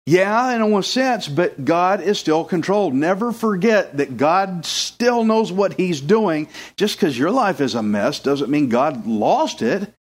Yeah, 0.06 0.56
in 0.56 0.62
a 0.62 0.84
sense, 0.84 1.28
but 1.28 1.66
God 1.66 2.00
is 2.00 2.20
still 2.20 2.44
controlled. 2.44 2.94
Never 2.94 3.32
forget 3.32 3.98
that 3.98 4.18
God 4.18 4.68
still 4.68 5.24
knows 5.24 5.52
what 5.52 5.74
He's 5.74 6.00
doing. 6.00 6.48
Just 6.78 6.96
because 6.96 7.18
your 7.18 7.32
life 7.32 7.60
is 7.60 7.74
a 7.74 7.82
mess 7.82 8.20
doesn't 8.20 8.52
mean 8.52 8.70
God 8.70 9.08
lost 9.08 9.64
it. 9.64 9.92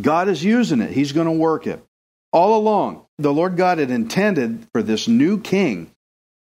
God 0.00 0.28
is 0.28 0.42
using 0.42 0.80
it, 0.80 0.92
He's 0.92 1.12
going 1.12 1.26
to 1.26 1.32
work 1.32 1.66
it. 1.66 1.84
All 2.32 2.58
along, 2.58 3.04
the 3.18 3.34
Lord 3.34 3.58
God 3.58 3.76
had 3.76 3.90
intended 3.90 4.66
for 4.72 4.82
this 4.82 5.08
new 5.08 5.38
king 5.38 5.90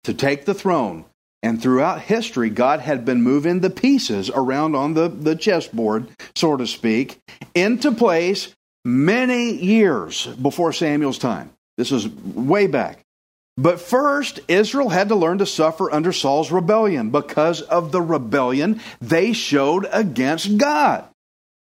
to 0.04 0.12
take 0.12 0.44
the 0.44 0.54
throne. 0.54 1.06
And 1.42 1.60
throughout 1.60 2.02
history, 2.02 2.50
God 2.50 2.80
had 2.80 3.04
been 3.04 3.22
moving 3.22 3.60
the 3.60 3.70
pieces 3.70 4.30
around 4.30 4.76
on 4.76 4.94
the, 4.94 5.08
the 5.08 5.34
chessboard, 5.34 6.06
so 6.36 6.56
to 6.56 6.66
speak, 6.66 7.18
into 7.54 7.90
place 7.90 8.54
many 8.84 9.52
years 9.52 10.26
before 10.26 10.72
Samuel's 10.72 11.18
time. 11.18 11.50
This 11.76 11.90
is 11.90 12.08
way 12.08 12.68
back. 12.68 13.00
But 13.56 13.80
first, 13.80 14.40
Israel 14.48 14.88
had 14.88 15.08
to 15.08 15.14
learn 15.14 15.38
to 15.38 15.46
suffer 15.46 15.92
under 15.92 16.12
Saul's 16.12 16.50
rebellion 16.50 17.10
because 17.10 17.60
of 17.60 17.92
the 17.92 18.00
rebellion 18.00 18.80
they 19.00 19.32
showed 19.32 19.86
against 19.92 20.56
God. 20.58 21.04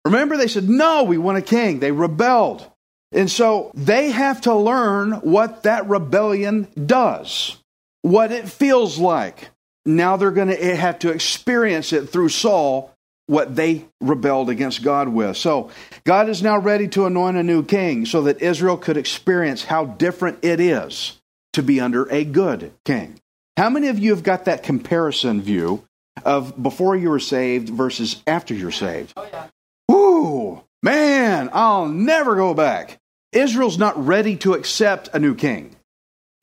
Remember, 0.04 0.37
they 0.37 0.49
said, 0.49 0.69
No, 0.69 1.04
we 1.04 1.19
want 1.19 1.38
a 1.38 1.43
king. 1.43 1.81
They 1.81 1.93
rebelled. 1.93 2.71
And 3.12 3.31
so 3.31 3.71
they 3.75 4.11
have 4.11 4.43
to 4.43 4.54
learn 4.54 5.12
what 5.12 5.64
that 5.64 5.88
rebellion 5.88 6.69
does, 6.87 7.57
what 8.02 8.33
it 8.33 8.49
feels 8.49 8.99
like. 8.99 9.50
Now 9.87 10.17
they're 10.17 10.31
going 10.31 10.49
to 10.49 10.62
eh, 10.64 10.75
have 10.75 10.99
to 11.00 11.11
experience 11.11 11.93
it 11.93 12.09
through 12.09 12.31
Saul, 12.31 12.93
what 13.26 13.55
they 13.55 13.87
rebelled 14.00 14.50
against 14.50 14.83
God 14.83 15.09
with. 15.09 15.37
So 15.37 15.71
God 16.05 16.29
is 16.29 16.43
now 16.43 16.59
ready 16.59 16.88
to 16.88 17.07
anoint 17.07 17.37
a 17.37 17.43
new 17.43 17.64
king 17.64 18.07
so 18.07 18.23
that 18.23 18.43
Israel 18.43 18.76
could 18.76 18.97
experience 18.97 19.64
how 19.64 19.85
different 19.85 20.38
it 20.43 20.61
is 20.61 21.21
to 21.55 21.62
be 21.62 21.81
under 21.81 22.05
a 22.11 22.25
good 22.25 22.73
king. 22.85 23.21
How 23.57 23.71
many 23.71 23.88
of 23.88 23.99
you 23.99 24.11
have 24.11 24.23
got 24.23 24.47
that 24.47 24.62
comparison 24.62 25.41
view 25.41 25.85
of 26.25 26.61
before 26.61 26.97
you 26.97 27.11
were 27.11 27.21
saved 27.21 27.69
versus 27.69 28.23
after 28.26 28.55
you're 28.55 28.71
saved? 28.71 29.12
Oh, 29.17 29.29
yeah. 29.31 29.47
Woo! 29.88 30.62
Man, 30.83 31.50
I'll 31.53 31.87
never 31.87 32.37
go 32.37 32.53
back. 32.53 32.99
Israel's 33.33 33.79
not 33.79 34.07
ready 34.07 34.37
to 34.38 34.55
accept 34.55 35.09
a 35.12 35.19
new 35.19 35.35
king. 35.35 35.76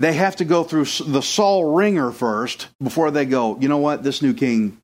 They 0.01 0.13
have 0.13 0.37
to 0.37 0.45
go 0.45 0.63
through 0.63 0.85
the 1.05 1.21
Saul 1.21 1.75
wringer 1.75 2.11
first 2.11 2.69
before 2.81 3.11
they 3.11 3.25
go, 3.25 3.59
you 3.59 3.69
know 3.69 3.77
what, 3.77 4.01
this 4.01 4.23
new 4.23 4.33
king, 4.33 4.81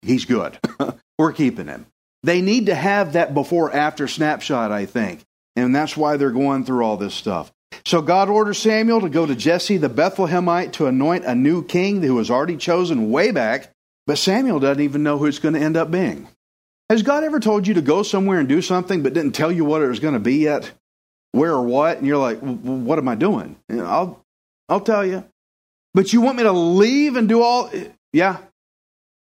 he's 0.00 0.26
good. 0.26 0.60
We're 1.18 1.32
keeping 1.32 1.66
him. 1.66 1.86
They 2.22 2.40
need 2.40 2.66
to 2.66 2.74
have 2.76 3.14
that 3.14 3.34
before 3.34 3.74
after 3.74 4.06
snapshot, 4.06 4.70
I 4.70 4.86
think. 4.86 5.24
And 5.56 5.74
that's 5.74 5.96
why 5.96 6.16
they're 6.16 6.30
going 6.30 6.64
through 6.64 6.84
all 6.84 6.96
this 6.96 7.14
stuff. 7.14 7.50
So 7.84 8.00
God 8.00 8.28
orders 8.28 8.58
Samuel 8.58 9.00
to 9.00 9.08
go 9.08 9.26
to 9.26 9.34
Jesse 9.34 9.76
the 9.76 9.90
Bethlehemite 9.90 10.74
to 10.74 10.86
anoint 10.86 11.24
a 11.24 11.34
new 11.34 11.64
king 11.64 12.00
who 12.00 12.14
was 12.14 12.30
already 12.30 12.56
chosen 12.56 13.10
way 13.10 13.32
back, 13.32 13.72
but 14.06 14.18
Samuel 14.18 14.60
doesn't 14.60 14.84
even 14.84 15.02
know 15.02 15.18
who 15.18 15.26
it's 15.26 15.40
going 15.40 15.54
to 15.54 15.60
end 15.60 15.76
up 15.76 15.90
being. 15.90 16.28
Has 16.88 17.02
God 17.02 17.24
ever 17.24 17.40
told 17.40 17.66
you 17.66 17.74
to 17.74 17.82
go 17.82 18.04
somewhere 18.04 18.38
and 18.38 18.48
do 18.48 18.62
something 18.62 19.02
but 19.02 19.14
didn't 19.14 19.32
tell 19.32 19.50
you 19.50 19.64
what 19.64 19.82
it 19.82 19.88
was 19.88 19.98
going 19.98 20.14
to 20.14 20.20
be 20.20 20.36
yet? 20.36 20.70
Where 21.32 21.54
or 21.54 21.62
what? 21.64 21.98
And 21.98 22.06
you're 22.06 22.18
like, 22.18 22.38
what 22.38 22.98
am 23.00 23.08
I 23.08 23.16
doing? 23.16 23.56
I'll, 23.68 24.24
I'll 24.70 24.80
tell 24.80 25.04
you. 25.04 25.24
But 25.92 26.12
you 26.12 26.20
want 26.20 26.36
me 26.36 26.44
to 26.44 26.52
leave 26.52 27.16
and 27.16 27.28
do 27.28 27.42
all? 27.42 27.70
Yeah, 28.12 28.38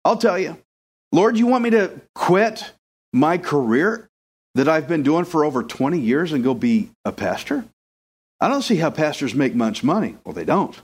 I'll 0.03 0.17
tell 0.17 0.37
you. 0.37 0.57
Lord, 1.11 1.37
you 1.37 1.47
want 1.47 1.63
me 1.63 1.69
to 1.71 2.01
quit 2.13 2.71
my 3.13 3.37
career 3.37 4.09
that 4.55 4.67
I've 4.67 4.87
been 4.87 5.03
doing 5.03 5.23
for 5.23 5.45
over 5.45 5.63
20 5.63 5.99
years 5.99 6.33
and 6.33 6.43
go 6.43 6.53
be 6.53 6.91
a 7.05 7.13
pastor? 7.13 7.63
I 8.41 8.49
don't 8.49 8.61
see 8.61 8.75
how 8.75 8.89
pastors 8.89 9.33
make 9.33 9.55
much 9.55 9.83
money. 9.83 10.17
Well, 10.25 10.33
they 10.33 10.45
don't. 10.45 10.79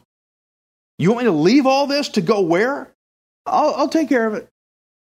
You 0.98 1.12
want 1.12 1.26
me 1.26 1.32
to 1.32 1.38
leave 1.38 1.66
all 1.66 1.86
this 1.86 2.10
to 2.10 2.22
go 2.22 2.42
where? 2.42 2.94
I'll, 3.46 3.74
I'll 3.76 3.90
take 3.90 4.10
care 4.10 4.26
of 4.26 4.34
it. 4.36 4.48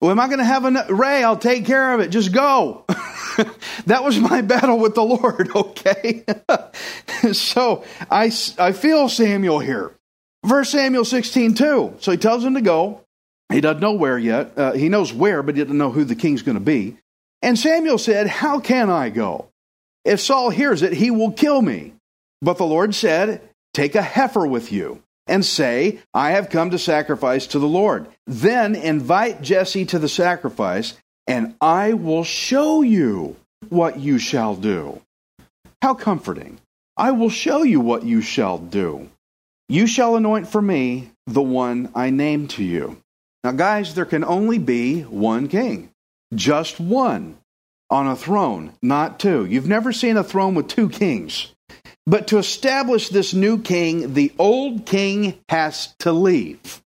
Well, 0.01 0.11
am 0.11 0.19
I 0.19 0.27
going 0.27 0.39
to 0.39 0.45
have 0.45 0.65
a 0.65 0.93
Ray? 0.93 1.23
I'll 1.23 1.37
take 1.37 1.65
care 1.65 1.95
of 1.95 2.01
it. 2.01 2.09
Just 2.09 2.33
go. 2.33 2.85
that 3.87 4.05
was 4.05 4.19
my 4.19 4.41
battle 4.41 4.79
with 4.79 4.95
the 4.95 5.03
Lord, 5.03 5.51
okay? 5.57 6.25
so 7.33 7.85
I, 8.11 8.33
I 8.59 8.73
feel 8.73 9.09
Samuel 9.09 9.59
here. 9.59 9.95
Verse 10.45 10.71
Samuel 10.71 11.05
16, 11.05 11.55
2. 11.55 11.95
So 12.01 12.11
he 12.11 12.17
tells 12.17 12.45
him 12.45 12.55
to 12.55 12.61
go. 12.61 13.05
He 13.53 13.61
doesn't 13.61 13.81
know 13.81 13.93
where 13.93 14.19
yet. 14.19 14.57
Uh, 14.57 14.73
he 14.73 14.89
knows 14.89 15.13
where, 15.13 15.43
but 15.43 15.57
he 15.57 15.63
doesn't 15.63 15.77
know 15.77 15.91
who 15.91 16.05
the 16.05 16.15
king's 16.15 16.43
going 16.43 16.57
to 16.57 16.61
be. 16.61 16.97
And 17.43 17.59
Samuel 17.59 17.99
said, 17.99 18.27
How 18.27 18.61
can 18.61 18.89
I 18.91 19.11
go? 19.11 19.49
If 20.05 20.21
Saul 20.21 20.51
hears 20.51 20.83
it, 20.83 20.93
he 20.93 21.11
will 21.11 21.33
kill 21.33 21.61
me. 21.61 21.93
But 22.41 22.59
the 22.59 22.67
Lord 22.67 22.95
said, 22.95 23.43
Take 23.75 23.95
a 23.95 24.03
heifer 24.03 24.47
with 24.47 24.73
you 24.73 25.03
and 25.27 25.45
say, 25.45 26.01
I 26.13 26.33
have 26.33 26.51
come 26.51 26.71
to 26.71 26.79
sacrifice 26.79 27.47
to 27.49 27.59
the 27.59 27.69
Lord. 27.69 28.07
Then 28.27 28.75
invite 28.75 29.43
Jesse 29.43 29.85
to 29.87 29.99
the 29.99 30.09
sacrifice, 30.09 30.95
and 31.27 31.55
I 31.61 31.93
will 31.93 32.25
show 32.25 32.83
you 32.83 33.37
what 33.69 33.99
you 33.99 34.19
shall 34.19 34.55
do. 34.55 35.01
How 35.81 35.95
comforting. 35.95 36.61
I 36.97 37.13
will 37.13 37.31
show 37.31 37.63
you 37.63 37.81
what 37.81 38.05
you 38.05 38.21
shall 38.21 38.59
do. 38.59 39.11
You 39.69 39.87
shall 39.87 40.17
anoint 40.17 40.49
for 40.49 40.61
me 40.61 41.11
the 41.27 41.43
one 41.43 41.91
I 41.95 42.11
name 42.11 42.49
to 42.49 42.65
you. 42.65 42.99
Now, 43.45 43.53
guys, 43.53 43.95
there 43.95 44.05
can 44.05 44.25
only 44.25 44.59
be 44.59 45.03
one 45.03 45.49
king, 45.49 45.91
just 46.35 46.79
one 46.79 47.39
on 47.91 48.07
a 48.07 48.17
throne, 48.17 48.73
not 48.83 49.19
two. 49.19 49.45
You've 49.45 49.69
never 49.69 49.93
seen 49.93 50.17
a 50.17 50.25
throne 50.25 50.55
with 50.55 50.69
two 50.69 50.89
kings. 50.89 51.53
But 52.07 52.29
to 52.29 52.39
establish 52.39 53.09
this 53.09 53.33
new 53.33 53.59
king, 53.61 54.15
the 54.15 54.33
old 54.39 54.87
king 54.87 55.39
has 55.49 55.95
to 56.01 56.13
leave. 56.13 56.83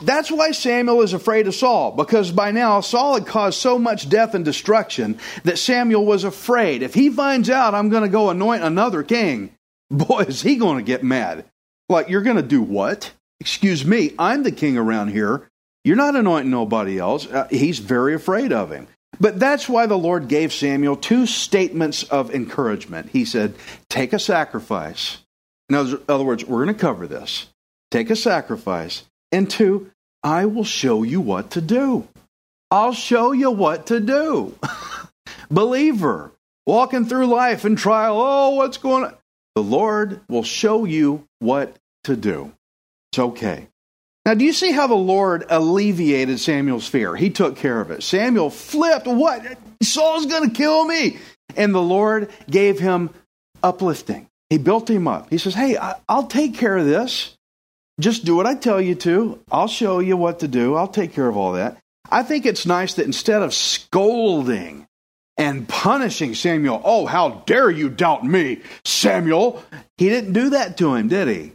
That's 0.00 0.30
why 0.30 0.50
Samuel 0.50 1.00
is 1.02 1.14
afraid 1.14 1.46
of 1.46 1.54
Saul, 1.54 1.92
because 1.92 2.30
by 2.30 2.50
now 2.50 2.80
Saul 2.80 3.14
had 3.14 3.26
caused 3.26 3.58
so 3.58 3.78
much 3.78 4.08
death 4.08 4.34
and 4.34 4.44
destruction 4.44 5.18
that 5.44 5.58
Samuel 5.58 6.04
was 6.04 6.24
afraid. 6.24 6.82
If 6.82 6.92
he 6.92 7.08
finds 7.08 7.48
out 7.48 7.74
I'm 7.74 7.88
going 7.88 8.02
to 8.02 8.08
go 8.08 8.28
anoint 8.28 8.62
another 8.62 9.02
king, 9.02 9.54
boy, 9.90 10.22
is 10.22 10.42
he 10.42 10.56
going 10.56 10.76
to 10.76 10.84
get 10.84 11.02
mad. 11.02 11.46
Like, 11.88 12.08
you're 12.08 12.22
going 12.22 12.36
to 12.36 12.42
do 12.42 12.62
what? 12.62 13.12
Excuse 13.40 13.84
me, 13.84 14.12
I'm 14.18 14.42
the 14.42 14.52
king 14.52 14.76
around 14.76 15.08
here. 15.08 15.48
You're 15.84 15.96
not 15.96 16.16
anointing 16.16 16.50
nobody 16.50 16.98
else. 16.98 17.26
Uh, 17.26 17.46
he's 17.48 17.78
very 17.78 18.14
afraid 18.14 18.52
of 18.52 18.70
him. 18.70 18.88
But 19.20 19.38
that's 19.38 19.68
why 19.68 19.86
the 19.86 19.96
Lord 19.96 20.28
gave 20.28 20.52
Samuel 20.52 20.96
two 20.96 21.26
statements 21.26 22.02
of 22.02 22.34
encouragement. 22.34 23.10
He 23.10 23.24
said, 23.24 23.54
Take 23.88 24.12
a 24.12 24.18
sacrifice. 24.18 25.18
In 25.68 25.76
other 25.76 26.24
words, 26.24 26.44
we're 26.44 26.64
going 26.64 26.74
to 26.74 26.80
cover 26.80 27.06
this. 27.06 27.46
Take 27.90 28.10
a 28.10 28.16
sacrifice. 28.16 29.04
And 29.32 29.50
two, 29.50 29.90
I 30.22 30.46
will 30.46 30.64
show 30.64 31.02
you 31.02 31.20
what 31.20 31.52
to 31.52 31.60
do. 31.60 32.06
I'll 32.70 32.92
show 32.92 33.32
you 33.32 33.50
what 33.50 33.86
to 33.86 34.00
do. 34.00 34.58
Believer, 35.50 36.32
walking 36.66 37.06
through 37.06 37.26
life 37.26 37.64
and 37.64 37.78
trial, 37.78 38.18
oh, 38.18 38.50
what's 38.50 38.78
going 38.78 39.04
on? 39.04 39.14
The 39.54 39.62
Lord 39.62 40.20
will 40.28 40.42
show 40.42 40.84
you 40.84 41.26
what 41.38 41.76
to 42.04 42.16
do. 42.16 42.52
It's 43.12 43.18
okay. 43.18 43.68
Now, 44.26 44.34
do 44.34 44.44
you 44.44 44.52
see 44.52 44.72
how 44.72 44.88
the 44.88 44.94
Lord 44.94 45.44
alleviated 45.48 46.40
Samuel's 46.40 46.88
fear? 46.88 47.14
He 47.14 47.30
took 47.30 47.56
care 47.56 47.80
of 47.80 47.92
it. 47.92 48.02
Samuel 48.02 48.50
flipped. 48.50 49.06
What? 49.06 49.42
Saul's 49.82 50.26
going 50.26 50.50
to 50.50 50.54
kill 50.54 50.84
me. 50.84 51.18
And 51.56 51.72
the 51.72 51.80
Lord 51.80 52.30
gave 52.50 52.80
him 52.80 53.10
uplifting. 53.62 54.28
He 54.50 54.58
built 54.58 54.90
him 54.90 55.06
up. 55.06 55.30
He 55.30 55.38
says, 55.38 55.54
Hey, 55.54 55.76
I'll 56.08 56.26
take 56.26 56.54
care 56.54 56.76
of 56.76 56.86
this. 56.86 57.35
Just 57.98 58.24
do 58.24 58.36
what 58.36 58.46
I 58.46 58.54
tell 58.54 58.80
you 58.80 58.94
to. 58.96 59.40
I'll 59.50 59.68
show 59.68 60.00
you 60.00 60.16
what 60.16 60.40
to 60.40 60.48
do. 60.48 60.74
I'll 60.74 60.88
take 60.88 61.12
care 61.12 61.28
of 61.28 61.36
all 61.36 61.52
that. 61.52 61.78
I 62.10 62.22
think 62.22 62.46
it's 62.46 62.66
nice 62.66 62.94
that 62.94 63.06
instead 63.06 63.42
of 63.42 63.54
scolding 63.54 64.86
and 65.38 65.68
punishing 65.68 66.34
Samuel, 66.34 66.80
oh, 66.84 67.06
how 67.06 67.42
dare 67.46 67.70
you 67.70 67.88
doubt 67.88 68.24
me, 68.24 68.62
Samuel, 68.84 69.62
he 69.96 70.08
didn't 70.08 70.32
do 70.32 70.50
that 70.50 70.76
to 70.78 70.94
him, 70.94 71.08
did 71.08 71.28
he? 71.28 71.52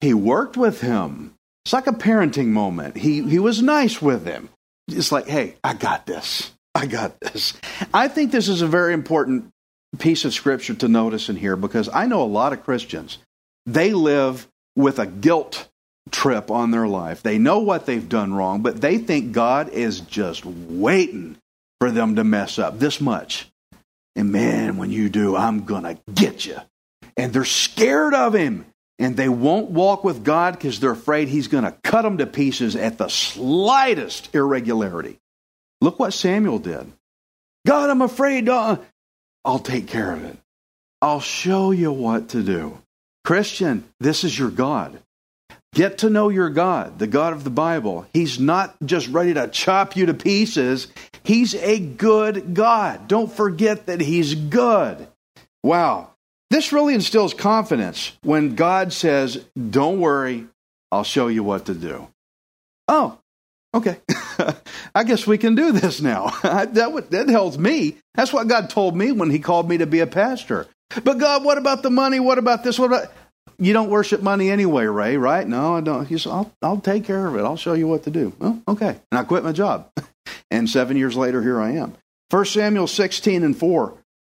He 0.00 0.12
worked 0.12 0.56
with 0.56 0.80
him. 0.80 1.34
It's 1.64 1.72
like 1.72 1.86
a 1.86 1.92
parenting 1.92 2.48
moment. 2.48 2.96
He, 2.96 3.22
he 3.22 3.38
was 3.38 3.62
nice 3.62 4.00
with 4.00 4.24
him. 4.26 4.50
It's 4.88 5.10
like, 5.10 5.26
hey, 5.26 5.56
I 5.64 5.74
got 5.74 6.06
this. 6.06 6.52
I 6.74 6.86
got 6.86 7.18
this. 7.20 7.54
I 7.94 8.08
think 8.08 8.30
this 8.30 8.48
is 8.48 8.60
a 8.60 8.66
very 8.66 8.92
important 8.92 9.50
piece 9.98 10.24
of 10.24 10.34
scripture 10.34 10.74
to 10.74 10.88
notice 10.88 11.28
in 11.28 11.36
here 11.36 11.56
because 11.56 11.88
I 11.88 12.06
know 12.06 12.22
a 12.22 12.24
lot 12.24 12.52
of 12.52 12.62
Christians, 12.62 13.18
they 13.64 13.92
live 13.92 14.46
with 14.76 14.98
a 14.98 15.06
guilt 15.06 15.68
trip 16.10 16.50
on 16.50 16.70
their 16.70 16.86
life. 16.86 17.22
They 17.22 17.38
know 17.38 17.60
what 17.60 17.86
they've 17.86 18.08
done 18.08 18.32
wrong, 18.32 18.62
but 18.62 18.80
they 18.80 18.98
think 18.98 19.32
God 19.32 19.70
is 19.70 20.00
just 20.00 20.44
waiting 20.44 21.36
for 21.80 21.90
them 21.90 22.16
to 22.16 22.24
mess 22.24 22.58
up 22.58 22.78
this 22.78 23.00
much. 23.00 23.50
And 24.14 24.32
man, 24.32 24.76
when 24.76 24.90
you 24.90 25.08
do, 25.08 25.36
I'm 25.36 25.64
going 25.64 25.82
to 25.82 25.98
get 26.12 26.46
you. 26.46 26.58
And 27.16 27.32
they're 27.32 27.44
scared 27.44 28.14
of 28.14 28.34
him 28.34 28.66
and 28.98 29.16
they 29.16 29.28
won't 29.28 29.70
walk 29.70 30.04
with 30.04 30.24
God 30.24 30.54
because 30.54 30.80
they're 30.80 30.90
afraid 30.90 31.28
He's 31.28 31.48
going 31.48 31.64
to 31.64 31.76
cut 31.84 32.02
them 32.02 32.18
to 32.18 32.26
pieces 32.26 32.76
at 32.76 32.98
the 32.98 33.08
slightest 33.08 34.34
irregularity. 34.34 35.18
Look 35.80 35.98
what 35.98 36.14
Samuel 36.14 36.58
did. 36.58 36.90
God, 37.66 37.90
I'm 37.90 38.02
afraid. 38.02 38.48
Uh, 38.48 38.78
I'll 39.44 39.58
take 39.58 39.86
care 39.86 40.12
of 40.12 40.24
it. 40.24 40.38
I'll 41.02 41.20
show 41.20 41.72
you 41.72 41.92
what 41.92 42.30
to 42.30 42.42
do. 42.42 42.78
Christian, 43.24 43.84
this 44.00 44.24
is 44.24 44.38
your 44.38 44.50
God. 44.50 44.98
Get 45.76 45.98
to 45.98 46.08
know 46.08 46.30
your 46.30 46.48
God, 46.48 46.98
the 46.98 47.06
God 47.06 47.34
of 47.34 47.44
the 47.44 47.50
Bible. 47.50 48.06
He's 48.14 48.40
not 48.40 48.74
just 48.82 49.08
ready 49.08 49.34
to 49.34 49.46
chop 49.46 49.94
you 49.94 50.06
to 50.06 50.14
pieces. 50.14 50.88
He's 51.22 51.54
a 51.54 51.78
good 51.78 52.54
God. 52.54 53.08
Don't 53.08 53.30
forget 53.30 53.84
that 53.84 54.00
He's 54.00 54.34
good. 54.34 55.06
Wow. 55.62 56.12
This 56.48 56.72
really 56.72 56.94
instills 56.94 57.34
confidence 57.34 58.16
when 58.22 58.54
God 58.54 58.90
says, 58.94 59.44
Don't 59.68 60.00
worry, 60.00 60.46
I'll 60.90 61.04
show 61.04 61.26
you 61.26 61.44
what 61.44 61.66
to 61.66 61.74
do. 61.74 62.08
Oh, 62.88 63.18
okay. 63.74 63.98
I 64.94 65.04
guess 65.04 65.26
we 65.26 65.36
can 65.36 65.56
do 65.56 65.72
this 65.72 66.00
now. 66.00 66.28
that, 66.42 67.10
that 67.10 67.28
helps 67.28 67.58
me. 67.58 67.98
That's 68.14 68.32
what 68.32 68.48
God 68.48 68.70
told 68.70 68.96
me 68.96 69.12
when 69.12 69.28
He 69.28 69.40
called 69.40 69.68
me 69.68 69.76
to 69.76 69.86
be 69.86 70.00
a 70.00 70.06
pastor. 70.06 70.68
But 71.04 71.18
God, 71.18 71.44
what 71.44 71.58
about 71.58 71.82
the 71.82 71.90
money? 71.90 72.18
What 72.18 72.38
about 72.38 72.64
this? 72.64 72.78
What 72.78 72.86
about 72.86 73.12
you 73.58 73.72
don't 73.72 73.90
worship 73.90 74.22
money 74.22 74.50
anyway, 74.50 74.86
Ray, 74.86 75.16
right? 75.16 75.46
No, 75.46 75.76
I 75.76 75.80
don't. 75.80 76.06
He 76.06 76.18
said, 76.18 76.30
I'll, 76.30 76.52
I'll 76.62 76.80
take 76.80 77.04
care 77.04 77.26
of 77.26 77.36
it. 77.36 77.40
I'll 77.40 77.56
show 77.56 77.74
you 77.74 77.88
what 77.88 78.04
to 78.04 78.10
do. 78.10 78.32
Well, 78.38 78.62
okay. 78.68 78.98
And 79.10 79.18
I 79.18 79.24
quit 79.24 79.44
my 79.44 79.52
job. 79.52 79.90
and 80.50 80.68
seven 80.68 80.96
years 80.96 81.16
later, 81.16 81.42
here 81.42 81.60
I 81.60 81.72
am. 81.72 81.94
1 82.30 82.44
Samuel 82.46 82.86
16 82.86 83.42
and 83.42 83.56
4. 83.56 83.94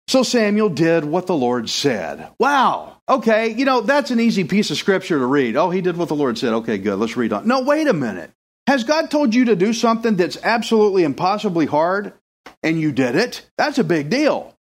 So 0.07 0.23
Samuel 0.23 0.69
did 0.69 1.05
what 1.05 1.27
the 1.27 1.35
Lord 1.35 1.69
said. 1.69 2.29
Wow. 2.39 2.97
Okay, 3.07 3.49
you 3.49 3.65
know, 3.65 3.81
that's 3.81 4.11
an 4.11 4.19
easy 4.19 4.43
piece 4.43 4.71
of 4.71 4.77
scripture 4.77 5.17
to 5.17 5.25
read. 5.25 5.55
Oh, 5.55 5.69
he 5.69 5.81
did 5.81 5.97
what 5.97 6.09
the 6.09 6.15
Lord 6.15 6.37
said. 6.37 6.53
Okay, 6.53 6.77
good. 6.77 6.99
Let's 6.99 7.17
read 7.17 7.33
on. 7.33 7.47
No, 7.47 7.61
wait 7.61 7.87
a 7.87 7.93
minute. 7.93 8.31
Has 8.67 8.83
God 8.83 9.09
told 9.09 9.33
you 9.33 9.45
to 9.45 9.55
do 9.55 9.73
something 9.73 10.15
that's 10.15 10.37
absolutely 10.43 11.03
impossibly 11.03 11.65
hard 11.65 12.13
and 12.61 12.79
you 12.79 12.91
did 12.91 13.15
it? 13.15 13.49
That's 13.57 13.79
a 13.79 13.83
big 13.83 14.09
deal. 14.09 14.55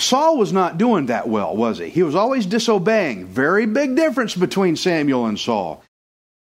Saul 0.00 0.38
was 0.38 0.52
not 0.52 0.78
doing 0.78 1.06
that 1.06 1.28
well, 1.28 1.56
was 1.56 1.78
he? 1.78 1.88
He 1.88 2.02
was 2.02 2.14
always 2.14 2.46
disobeying. 2.46 3.26
Very 3.26 3.66
big 3.66 3.96
difference 3.96 4.34
between 4.34 4.76
Samuel 4.76 5.26
and 5.26 5.38
Saul. 5.38 5.82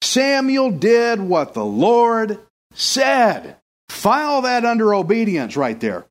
Samuel 0.02 0.70
did 0.72 1.20
what 1.20 1.54
the 1.54 1.64
Lord 1.64 2.40
said. 2.72 3.56
File 3.88 4.42
that 4.42 4.64
under 4.64 4.94
obedience 4.94 5.56
right 5.56 5.78
there. 5.78 6.04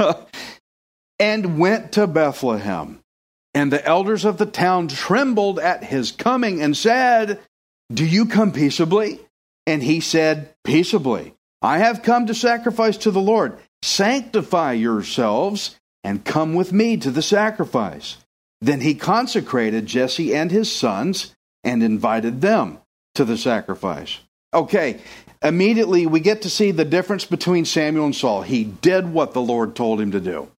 and 1.18 1.58
went 1.58 1.92
to 1.92 2.06
Bethlehem. 2.06 3.00
And 3.54 3.72
the 3.72 3.84
elders 3.84 4.24
of 4.24 4.38
the 4.38 4.46
town 4.46 4.88
trembled 4.88 5.58
at 5.58 5.84
his 5.84 6.10
coming 6.10 6.62
and 6.62 6.76
said, 6.76 7.40
Do 7.92 8.04
you 8.04 8.26
come 8.26 8.52
peaceably? 8.52 9.20
And 9.66 9.82
he 9.82 10.00
said, 10.00 10.54
Peaceably. 10.64 11.34
I 11.60 11.78
have 11.78 12.02
come 12.02 12.26
to 12.26 12.34
sacrifice 12.34 12.96
to 12.98 13.10
the 13.10 13.20
Lord. 13.20 13.58
Sanctify 13.82 14.72
yourselves 14.72 15.77
and 16.04 16.24
come 16.24 16.54
with 16.54 16.72
me 16.72 16.96
to 16.96 17.10
the 17.10 17.22
sacrifice. 17.22 18.16
Then 18.60 18.80
he 18.80 18.94
consecrated 18.94 19.86
Jesse 19.86 20.34
and 20.34 20.50
his 20.50 20.70
sons 20.70 21.34
and 21.64 21.82
invited 21.82 22.40
them 22.40 22.78
to 23.14 23.24
the 23.24 23.36
sacrifice. 23.36 24.18
Okay, 24.54 25.00
immediately 25.42 26.06
we 26.06 26.20
get 26.20 26.42
to 26.42 26.50
see 26.50 26.70
the 26.70 26.84
difference 26.84 27.24
between 27.24 27.64
Samuel 27.64 28.06
and 28.06 28.14
Saul. 28.14 28.42
He 28.42 28.64
did 28.64 29.12
what 29.12 29.34
the 29.34 29.42
Lord 29.42 29.76
told 29.76 30.00
him 30.00 30.12
to 30.12 30.20
do. 30.20 30.50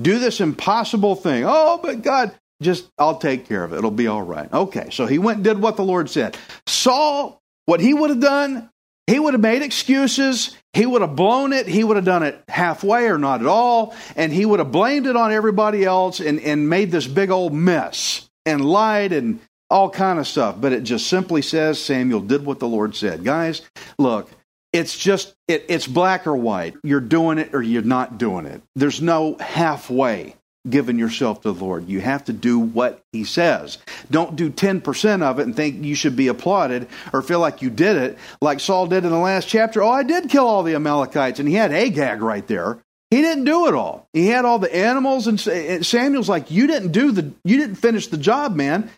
Do 0.00 0.18
this 0.18 0.40
impossible 0.40 1.16
thing. 1.16 1.44
Oh, 1.46 1.80
but 1.82 2.02
God, 2.02 2.32
just 2.62 2.88
I'll 2.98 3.18
take 3.18 3.48
care 3.48 3.64
of 3.64 3.72
it. 3.72 3.78
It'll 3.78 3.90
be 3.90 4.06
all 4.06 4.22
right. 4.22 4.52
Okay, 4.52 4.90
so 4.90 5.06
he 5.06 5.18
went 5.18 5.38
and 5.38 5.44
did 5.44 5.60
what 5.60 5.76
the 5.76 5.84
Lord 5.84 6.10
said. 6.10 6.36
Saul, 6.66 7.40
what 7.66 7.80
he 7.80 7.94
would 7.94 8.10
have 8.10 8.20
done, 8.20 8.70
he 9.08 9.18
would 9.18 9.32
have 9.32 9.40
made 9.40 9.62
excuses. 9.62 10.54
He 10.74 10.84
would 10.84 11.00
have 11.00 11.16
blown 11.16 11.54
it. 11.54 11.66
He 11.66 11.82
would 11.82 11.96
have 11.96 12.04
done 12.04 12.22
it 12.22 12.44
halfway 12.46 13.06
or 13.06 13.16
not 13.16 13.40
at 13.40 13.46
all. 13.46 13.96
And 14.16 14.30
he 14.30 14.44
would 14.44 14.58
have 14.58 14.70
blamed 14.70 15.06
it 15.06 15.16
on 15.16 15.32
everybody 15.32 15.82
else 15.82 16.20
and, 16.20 16.38
and 16.40 16.68
made 16.68 16.90
this 16.90 17.06
big 17.06 17.30
old 17.30 17.54
mess 17.54 18.28
and 18.44 18.62
lied 18.62 19.12
and 19.14 19.40
all 19.70 19.88
kind 19.88 20.18
of 20.18 20.26
stuff. 20.28 20.60
But 20.60 20.74
it 20.74 20.82
just 20.82 21.06
simply 21.06 21.40
says 21.40 21.82
Samuel 21.82 22.20
did 22.20 22.44
what 22.44 22.58
the 22.58 22.68
Lord 22.68 22.94
said. 22.94 23.24
Guys, 23.24 23.62
look, 23.98 24.30
it's 24.74 24.98
just 24.98 25.34
it, 25.48 25.64
it's 25.70 25.86
black 25.86 26.26
or 26.26 26.36
white. 26.36 26.74
You're 26.84 27.00
doing 27.00 27.38
it 27.38 27.54
or 27.54 27.62
you're 27.62 27.80
not 27.80 28.18
doing 28.18 28.44
it. 28.44 28.60
There's 28.76 29.00
no 29.00 29.38
halfway 29.40 30.34
giving 30.68 30.98
yourself 30.98 31.42
to 31.42 31.52
the 31.52 31.64
Lord. 31.64 31.88
You 31.88 32.00
have 32.00 32.24
to 32.24 32.32
do 32.32 32.58
what 32.58 33.02
He 33.12 33.24
says. 33.24 33.78
Don't 34.10 34.36
do 34.36 34.50
10% 34.50 35.22
of 35.22 35.38
it 35.38 35.42
and 35.42 35.54
think 35.54 35.84
you 35.84 35.94
should 35.94 36.16
be 36.16 36.28
applauded 36.28 36.88
or 37.12 37.22
feel 37.22 37.40
like 37.40 37.62
you 37.62 37.70
did 37.70 37.96
it, 37.96 38.18
like 38.40 38.60
Saul 38.60 38.86
did 38.86 39.04
in 39.04 39.10
the 39.10 39.18
last 39.18 39.48
chapter. 39.48 39.82
Oh, 39.82 39.90
I 39.90 40.02
did 40.02 40.30
kill 40.30 40.46
all 40.46 40.62
the 40.62 40.74
Amalekites, 40.74 41.40
and 41.40 41.48
he 41.48 41.54
had 41.54 41.72
Agag 41.72 42.22
right 42.22 42.46
there. 42.46 42.78
He 43.10 43.22
didn't 43.22 43.44
do 43.44 43.68
it 43.68 43.74
all. 43.74 44.06
He 44.12 44.26
had 44.26 44.44
all 44.44 44.58
the 44.58 44.74
animals, 44.74 45.26
and 45.26 45.40
Samuel's 45.40 46.28
like, 46.28 46.50
"You 46.50 46.66
didn't 46.66 46.92
do 46.92 47.10
the, 47.10 47.32
you 47.42 47.56
didn't 47.56 47.76
finish 47.76 48.08
the 48.08 48.18
job, 48.18 48.54
man." 48.54 48.90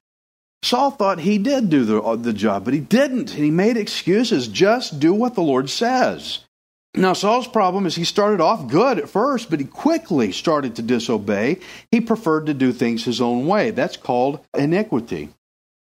Saul 0.63 0.91
thought 0.91 1.21
he 1.21 1.39
did 1.39 1.71
do 1.71 1.85
the, 1.85 2.17
the 2.17 2.33
job, 2.33 2.65
but 2.65 2.75
he 2.75 2.81
didn't, 2.81 3.31
he 3.31 3.51
made 3.51 3.77
excuses. 3.77 4.47
Just 4.47 5.01
do 5.01 5.15
what 5.15 5.35
the 5.35 5.43
Lord 5.43 5.71
says. 5.71 6.41
Now, 6.95 7.13
Saul's 7.13 7.47
problem 7.47 7.87
is 7.87 7.95
he 7.95 8.05
started 8.05 8.41
off 8.41 8.67
good 8.67 8.99
at 8.99 9.09
first, 9.09 9.49
but 9.49 9.61
he 9.61 9.67
quickly 9.67 10.33
started 10.33 10.77
to 10.77 10.83
disobey. 10.83 11.61
He 11.93 12.01
preferred 12.01 12.47
to 12.47 12.55
do 12.55 12.73
things 12.73 13.05
his 13.05 13.21
own 13.21 13.47
way. 13.47 13.71
That's 13.71 13.97
called 13.97 14.41
iniquity. 14.57 15.29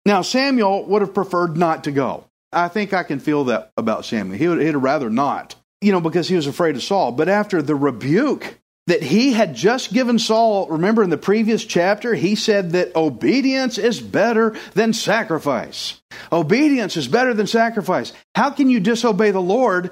Now, 0.07 0.23
Samuel 0.23 0.85
would 0.87 1.03
have 1.03 1.13
preferred 1.15 1.57
not 1.57 1.85
to 1.85 1.91
go. 1.91 2.25
I 2.53 2.69
think 2.69 2.93
I 2.93 3.03
can 3.03 3.19
feel 3.19 3.45
that 3.45 3.73
about 3.77 4.05
Samuel. 4.05 4.39
He 4.39 4.49
would, 4.49 4.61
he'd 4.61 4.77
rather 4.77 5.11
not, 5.11 5.57
you 5.81 5.93
know, 5.93 6.01
because 6.01 6.29
he 6.29 6.37
was 6.37 6.47
afraid 6.47 6.77
of 6.77 6.83
Saul. 6.83 7.13
But 7.13 7.29
after 7.29 7.61
the 7.61 7.75
rebuke 7.75 8.59
that 8.87 9.03
he 9.03 9.33
had 9.33 9.55
just 9.55 9.93
given 9.93 10.19
Saul, 10.19 10.69
remember 10.69 11.03
in 11.03 11.11
the 11.11 11.17
previous 11.17 11.65
chapter, 11.65 12.15
he 12.15 12.35
said 12.35 12.71
that 12.73 12.97
obedience 12.97 13.79
is 13.79 14.01
better 14.01 14.57
than 14.75 14.93
sacrifice. 14.93 16.01
Obedience 16.33 16.97
is 16.97 17.09
better 17.09 17.35
than 17.35 17.47
sacrifice. 17.47 18.13
How 18.35 18.51
can 18.51 18.69
you 18.71 18.81
disobey 18.81 19.33
the 19.33 19.41
Lord 19.41 19.91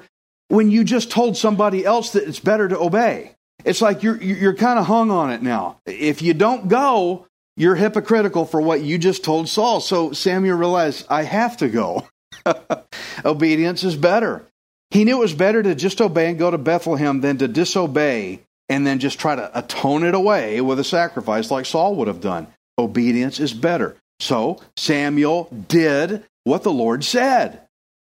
when 0.49 0.69
you 0.69 0.83
just 0.83 1.09
told 1.09 1.37
somebody 1.37 1.85
else 1.85 2.11
that 2.11 2.27
it's 2.27 2.39
better 2.39 2.67
to 2.67 2.77
obey. 2.77 3.35
It's 3.63 3.81
like 3.81 4.03
you're, 4.03 4.21
you're 4.21 4.55
kind 4.55 4.79
of 4.79 4.85
hung 4.85 5.11
on 5.11 5.31
it 5.31 5.41
now. 5.41 5.79
If 5.85 6.21
you 6.21 6.33
don't 6.33 6.67
go, 6.67 7.27
you're 7.55 7.75
hypocritical 7.75 8.45
for 8.45 8.61
what 8.61 8.81
you 8.81 8.97
just 8.97 9.23
told 9.23 9.49
Saul. 9.49 9.79
So 9.81 10.11
Samuel 10.11 10.57
realized, 10.57 11.05
I 11.09 11.23
have 11.23 11.57
to 11.57 11.69
go. 11.69 12.07
Obedience 13.25 13.83
is 13.83 13.95
better. 13.95 14.45
He 14.91 15.03
knew 15.03 15.17
it 15.17 15.21
was 15.21 15.33
better 15.33 15.61
to 15.61 15.75
just 15.75 16.01
obey 16.01 16.29
and 16.29 16.39
go 16.39 16.49
to 16.49 16.57
Bethlehem 16.57 17.21
than 17.21 17.37
to 17.37 17.47
disobey 17.47 18.41
and 18.69 18.87
then 18.87 18.99
just 18.99 19.19
try 19.19 19.35
to 19.35 19.57
atone 19.57 20.03
it 20.03 20.15
away 20.15 20.61
with 20.61 20.79
a 20.79 20.83
sacrifice 20.83 21.51
like 21.51 21.65
Saul 21.65 21.95
would 21.95 22.07
have 22.07 22.21
done. 22.21 22.47
Obedience 22.77 23.39
is 23.39 23.53
better. 23.53 23.97
So 24.19 24.61
Samuel 24.77 25.49
did 25.67 26.23
what 26.43 26.63
the 26.63 26.71
Lord 26.71 27.03
said. 27.03 27.61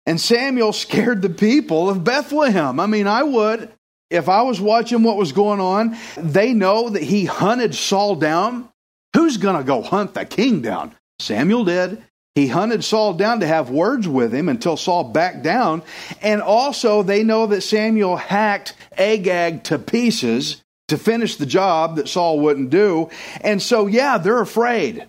And 0.07 0.21
Samuel 0.21 0.73
scared 0.75 1.23
the 1.23 1.31
people 1.31 1.89
of 1.89 2.05
Bethlehem. 2.05 2.81
I 2.81 2.87
mean, 2.87 3.07
I 3.07 3.23
would. 3.23 3.71
If 4.11 4.29
I 4.29 4.43
was 4.43 4.61
watching 4.61 5.03
what 5.03 5.17
was 5.17 5.33
going 5.33 5.61
on, 5.61 5.97
they 6.17 6.53
know 6.53 6.91
that 6.91 7.03
he 7.03 7.25
hunted 7.25 7.75
Saul 7.75 8.17
down. 8.17 8.69
Who's 9.15 9.39
going 9.39 9.57
to 9.57 9.65
go 9.65 9.83
hunt 9.83 10.15
the 10.15 10.25
king 10.25 10.61
down? 10.61 10.95
Samuel 11.19 11.65
did. 11.65 12.03
He 12.35 12.49
hunted 12.49 12.85
Saul 12.85 13.15
down 13.15 13.41
to 13.41 13.47
have 13.47 13.71
words 13.71 14.09
with 14.09 14.35
him 14.35 14.49
until 14.49 14.77
Saul 14.77 15.05
backed 15.05 15.43
down. 15.43 15.83
And 16.21 16.43
also, 16.43 17.03
they 17.03 17.23
know 17.23 17.47
that 17.47 17.63
Samuel 17.63 18.17
hacked 18.17 18.75
Agag 18.99 19.65
to 19.65 19.79
pieces 19.79 20.63
to 20.89 20.99
finish 20.99 21.37
the 21.37 21.47
job 21.47 21.97
that 21.97 22.09
Saul 22.09 22.41
wouldn't 22.41 22.71
do. 22.71 23.09
And 23.41 23.63
so, 23.63 23.87
yeah, 23.87 24.19
they're 24.19 24.41
afraid. 24.41 25.09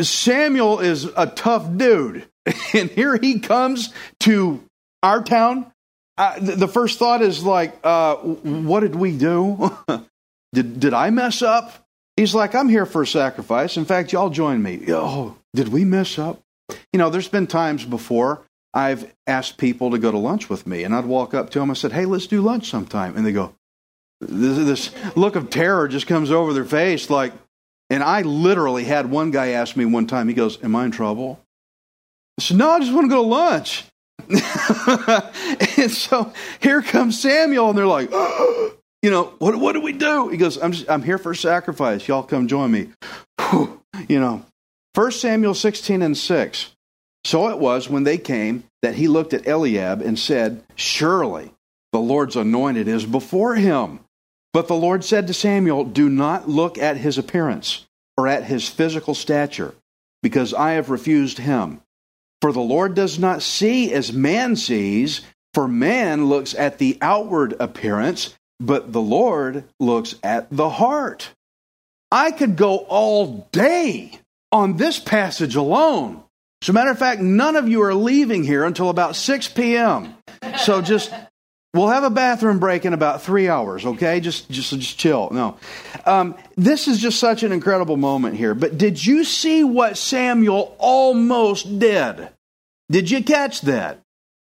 Samuel 0.00 0.80
is 0.80 1.04
a 1.04 1.26
tough 1.26 1.76
dude. 1.76 2.28
and 2.74 2.90
here 2.90 3.16
he 3.16 3.40
comes 3.40 3.92
to 4.20 4.62
our 5.02 5.22
town. 5.22 5.70
The, 6.16 6.54
the, 6.56 6.68
first 6.68 6.98
thought 6.98 7.22
is 7.22 7.42
like, 7.42 7.78
uh, 7.82 8.16
what 8.16 8.80
did 8.80 8.94
we 8.94 9.16
do? 9.16 9.76
did, 10.52 10.78
did 10.78 10.94
I 10.94 11.10
mess 11.10 11.42
up? 11.42 11.86
He's 12.16 12.34
like, 12.34 12.54
I'm 12.54 12.68
here 12.68 12.86
for 12.86 13.02
a 13.02 13.06
sacrifice. 13.06 13.76
In 13.76 13.84
fact, 13.84 14.12
y'all 14.12 14.30
join 14.30 14.62
me. 14.62 14.84
Oh, 14.88 15.36
did 15.54 15.68
we 15.68 15.84
mess 15.84 16.18
up? 16.18 16.40
You 16.92 16.98
know, 16.98 17.10
there's 17.10 17.28
been 17.28 17.46
times 17.46 17.84
before 17.84 18.42
I've 18.74 19.12
asked 19.26 19.58
people 19.58 19.90
to 19.90 19.98
go 19.98 20.10
to 20.10 20.18
lunch 20.18 20.48
with 20.48 20.66
me, 20.66 20.84
and 20.84 20.94
I'd 20.94 21.06
walk 21.06 21.34
up 21.34 21.50
to 21.50 21.58
them. 21.58 21.70
I 21.70 21.74
said, 21.74 21.92
"Hey, 21.92 22.04
let's 22.04 22.26
do 22.26 22.40
lunch 22.40 22.70
sometime," 22.70 23.16
and 23.16 23.26
they 23.26 23.32
go, 23.32 23.54
this, 24.20 24.90
this 24.90 25.16
look 25.16 25.36
of 25.36 25.50
terror 25.50 25.88
just 25.88 26.06
comes 26.06 26.30
over 26.30 26.52
their 26.52 26.64
face, 26.64 27.10
like. 27.10 27.32
And 27.92 28.02
I 28.02 28.22
literally 28.22 28.84
had 28.84 29.10
one 29.10 29.30
guy 29.30 29.48
ask 29.48 29.76
me 29.76 29.84
one 29.84 30.06
time. 30.06 30.26
He 30.26 30.34
goes, 30.34 30.58
"Am 30.64 30.74
I 30.74 30.86
in 30.86 30.92
trouble?" 30.92 31.38
I 32.38 32.42
said, 32.42 32.56
No, 32.56 32.70
I 32.70 32.80
just 32.80 32.92
want 32.92 33.04
to 33.04 33.14
go 33.14 33.22
to 33.22 33.28
lunch. 33.28 33.84
and 35.76 35.90
so 35.90 36.32
here 36.60 36.80
comes 36.80 37.20
Samuel, 37.20 37.68
and 37.68 37.76
they're 37.78 37.86
like, 37.86 38.10
You 39.02 39.10
know, 39.10 39.34
what, 39.38 39.56
what 39.56 39.72
do 39.72 39.80
we 39.80 39.92
do? 39.92 40.28
He 40.28 40.36
goes, 40.36 40.56
I'm, 40.56 40.72
just, 40.72 40.88
I'm 40.88 41.02
here 41.02 41.18
for 41.18 41.34
sacrifice. 41.34 42.06
Y'all 42.06 42.22
come 42.22 42.46
join 42.46 42.70
me. 42.70 42.88
you 44.08 44.20
know, 44.20 44.46
1 44.94 45.10
Samuel 45.10 45.54
16 45.54 46.02
and 46.02 46.16
6. 46.16 46.70
So 47.24 47.48
it 47.48 47.58
was 47.58 47.90
when 47.90 48.04
they 48.04 48.16
came 48.16 48.62
that 48.80 48.94
he 48.94 49.08
looked 49.08 49.34
at 49.34 49.46
Eliab 49.46 50.02
and 50.02 50.16
said, 50.16 50.62
Surely 50.76 51.50
the 51.92 51.98
Lord's 51.98 52.36
anointed 52.36 52.86
is 52.86 53.04
before 53.04 53.56
him. 53.56 54.00
But 54.52 54.68
the 54.68 54.74
Lord 54.74 55.04
said 55.04 55.26
to 55.26 55.34
Samuel, 55.34 55.84
Do 55.84 56.08
not 56.08 56.48
look 56.48 56.78
at 56.78 56.96
his 56.98 57.18
appearance 57.18 57.86
or 58.16 58.28
at 58.28 58.44
his 58.44 58.68
physical 58.68 59.14
stature, 59.14 59.74
because 60.22 60.52
I 60.52 60.72
have 60.72 60.90
refused 60.90 61.38
him. 61.38 61.80
For 62.42 62.52
the 62.52 62.60
Lord 62.60 62.94
does 62.94 63.18
not 63.18 63.40
see 63.42 63.92
as 63.92 64.12
man 64.12 64.56
sees, 64.56 65.22
for 65.54 65.66
man 65.68 66.26
looks 66.26 66.54
at 66.54 66.78
the 66.78 66.98
outward 67.00 67.54
appearance, 67.60 68.34
but 68.60 68.92
the 68.92 69.00
Lord 69.00 69.64
looks 69.80 70.16
at 70.22 70.48
the 70.50 70.68
heart. 70.68 71.30
I 72.10 72.30
could 72.30 72.56
go 72.56 72.78
all 72.78 73.48
day 73.52 74.18
on 74.50 74.76
this 74.76 74.98
passage 74.98 75.56
alone. 75.56 76.22
As 76.60 76.68
a 76.68 76.72
matter 76.72 76.90
of 76.90 76.98
fact, 76.98 77.20
none 77.20 77.56
of 77.56 77.68
you 77.68 77.82
are 77.82 77.94
leaving 77.94 78.44
here 78.44 78.64
until 78.64 78.90
about 78.90 79.16
6 79.16 79.48
p.m. 79.48 80.14
So 80.58 80.82
just 80.82 81.10
We'll 81.74 81.88
have 81.88 82.04
a 82.04 82.10
bathroom 82.10 82.58
break 82.58 82.84
in 82.84 82.92
about 82.92 83.22
three 83.22 83.48
hours, 83.48 83.86
okay? 83.86 84.20
Just, 84.20 84.50
just, 84.50 84.78
just 84.78 84.98
chill. 84.98 85.30
No. 85.32 85.56
Um, 86.04 86.34
this 86.54 86.86
is 86.86 87.00
just 87.00 87.18
such 87.18 87.42
an 87.42 87.50
incredible 87.50 87.96
moment 87.96 88.36
here. 88.36 88.54
But 88.54 88.76
did 88.76 89.04
you 89.04 89.24
see 89.24 89.64
what 89.64 89.96
Samuel 89.96 90.76
almost 90.78 91.78
did? 91.78 92.28
Did 92.90 93.10
you 93.10 93.24
catch 93.24 93.62
that? 93.62 94.00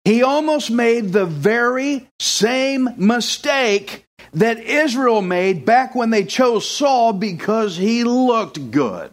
He 0.04 0.22
almost 0.22 0.70
made 0.70 1.14
the 1.14 1.26
very 1.26 2.08
same 2.20 2.90
mistake 2.98 4.06
that 4.34 4.60
Israel 4.60 5.24
made 5.24 5.66
back 5.66 5.96
when 5.96 6.12
they 6.12 6.26
chose 6.26 6.70
Saul 6.70 7.12
because 7.12 7.76
he 7.76 8.04
looked 8.04 8.70
good. 8.70 9.12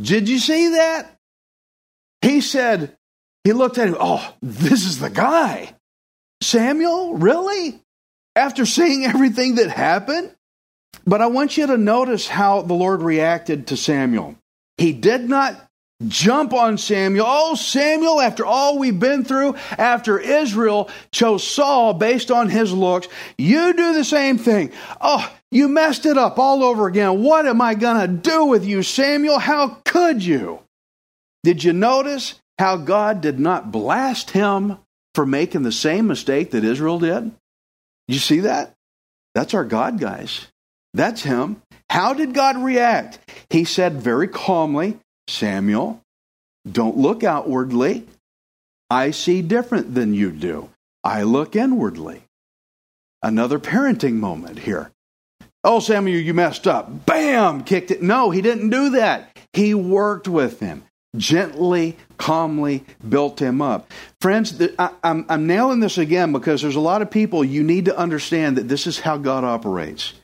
Did 0.00 0.28
you 0.28 0.38
see 0.38 0.68
that? 0.68 1.18
He 2.20 2.40
said, 2.40 2.96
he 3.42 3.52
looked 3.52 3.78
at 3.78 3.88
him, 3.88 3.96
oh, 3.98 4.32
this 4.40 4.84
is 4.84 5.00
the 5.00 5.10
guy. 5.10 5.74
Samuel, 6.42 7.14
really? 7.14 7.80
After 8.34 8.66
seeing 8.66 9.04
everything 9.04 9.56
that 9.56 9.70
happened? 9.70 10.34
But 11.06 11.20
I 11.20 11.26
want 11.26 11.56
you 11.56 11.66
to 11.66 11.76
notice 11.76 12.28
how 12.28 12.62
the 12.62 12.74
Lord 12.74 13.02
reacted 13.02 13.68
to 13.68 13.76
Samuel. 13.76 14.36
He 14.78 14.92
did 14.92 15.28
not 15.28 15.56
jump 16.08 16.52
on 16.52 16.78
Samuel. 16.78 17.26
Oh, 17.28 17.54
Samuel, 17.54 18.20
after 18.20 18.44
all 18.44 18.78
we've 18.78 18.98
been 18.98 19.24
through, 19.24 19.56
after 19.78 20.18
Israel 20.18 20.90
chose 21.10 21.46
Saul 21.46 21.94
based 21.94 22.30
on 22.30 22.48
his 22.48 22.72
looks, 22.72 23.08
you 23.38 23.72
do 23.72 23.94
the 23.94 24.04
same 24.04 24.38
thing. 24.38 24.72
Oh, 25.00 25.32
you 25.50 25.68
messed 25.68 26.06
it 26.06 26.18
up 26.18 26.38
all 26.38 26.64
over 26.64 26.86
again. 26.86 27.22
What 27.22 27.46
am 27.46 27.60
I 27.60 27.74
going 27.74 28.00
to 28.00 28.08
do 28.08 28.46
with 28.46 28.64
you, 28.64 28.82
Samuel? 28.82 29.38
How 29.38 29.80
could 29.84 30.24
you? 30.24 30.60
Did 31.44 31.64
you 31.64 31.72
notice 31.72 32.40
how 32.58 32.76
God 32.76 33.20
did 33.20 33.40
not 33.40 33.72
blast 33.72 34.30
him 34.30 34.78
for 35.14 35.26
making 35.26 35.62
the 35.62 35.72
same 35.72 36.06
mistake 36.06 36.50
that 36.52 36.64
Israel 36.64 36.98
did? 36.98 37.32
You 38.08 38.18
see 38.18 38.40
that? 38.40 38.74
That's 39.34 39.54
our 39.54 39.64
God, 39.64 39.98
guys. 39.98 40.46
That's 40.94 41.22
him. 41.22 41.62
How 41.88 42.14
did 42.14 42.34
God 42.34 42.56
react? 42.58 43.18
He 43.50 43.64
said 43.64 43.94
very 43.94 44.28
calmly, 44.28 44.98
Samuel, 45.28 46.00
don't 46.70 46.96
look 46.96 47.24
outwardly. 47.24 48.06
I 48.90 49.10
see 49.10 49.42
different 49.42 49.94
than 49.94 50.14
you 50.14 50.30
do. 50.30 50.70
I 51.02 51.22
look 51.22 51.56
inwardly. 51.56 52.22
Another 53.22 53.58
parenting 53.58 54.14
moment 54.14 54.60
here. 54.60 54.90
Oh, 55.64 55.80
Samuel, 55.80 56.18
you 56.18 56.34
messed 56.34 56.66
up. 56.66 57.06
Bam! 57.06 57.62
Kicked 57.64 57.90
it. 57.90 58.02
No, 58.02 58.30
he 58.30 58.42
didn't 58.42 58.70
do 58.70 58.90
that. 58.90 59.36
He 59.52 59.74
worked 59.74 60.28
with 60.28 60.60
him 60.60 60.82
gently, 61.16 61.96
calmly 62.16 62.84
built 63.06 63.40
him 63.40 63.60
up. 63.60 63.90
Friends, 64.20 64.60
I, 64.78 64.90
am 65.04 65.26
I'm 65.28 65.46
nailing 65.46 65.80
this 65.80 65.98
again 65.98 66.32
because 66.32 66.62
there's 66.62 66.76
a 66.76 66.80
lot 66.80 67.02
of 67.02 67.10
people 67.10 67.44
you 67.44 67.62
need 67.62 67.86
to 67.86 67.96
understand 67.96 68.56
that 68.56 68.68
this 68.68 68.86
is 68.86 68.98
how 68.98 69.16
God 69.18 69.44
operates. 69.44 70.14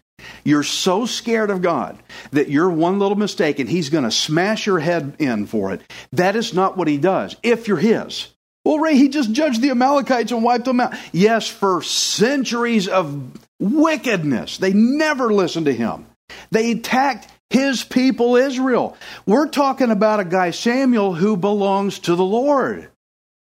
You're 0.44 0.62
so 0.62 1.06
scared 1.06 1.50
of 1.50 1.62
God 1.62 1.98
that 2.32 2.48
you're 2.48 2.70
one 2.70 2.98
little 2.98 3.16
mistake 3.16 3.58
and 3.58 3.68
He's 3.68 3.90
going 3.90 4.04
to 4.04 4.10
smash 4.10 4.66
your 4.66 4.78
head 4.78 5.16
in 5.18 5.46
for 5.46 5.72
it. 5.72 5.82
That 6.12 6.36
is 6.36 6.54
not 6.54 6.76
what 6.76 6.88
He 6.88 6.98
does 6.98 7.36
if 7.42 7.68
you're 7.68 7.76
His. 7.76 8.34
Well, 8.64 8.78
Ray, 8.78 8.96
He 8.96 9.08
just 9.08 9.32
judged 9.32 9.62
the 9.62 9.70
Amalekites 9.70 10.32
and 10.32 10.42
wiped 10.42 10.64
them 10.64 10.80
out. 10.80 10.94
Yes, 11.12 11.48
for 11.48 11.82
centuries 11.82 12.88
of 12.88 13.38
wickedness. 13.60 14.58
They 14.58 14.72
never 14.72 15.32
listened 15.32 15.66
to 15.66 15.72
Him. 15.72 16.06
They 16.50 16.72
attacked 16.72 17.28
his 17.50 17.84
people 17.84 18.36
Israel. 18.36 18.96
We're 19.26 19.48
talking 19.48 19.90
about 19.90 20.20
a 20.20 20.24
guy, 20.24 20.50
Samuel, 20.50 21.14
who 21.14 21.36
belongs 21.36 21.98
to 22.00 22.14
the 22.14 22.24
Lord. 22.24 22.90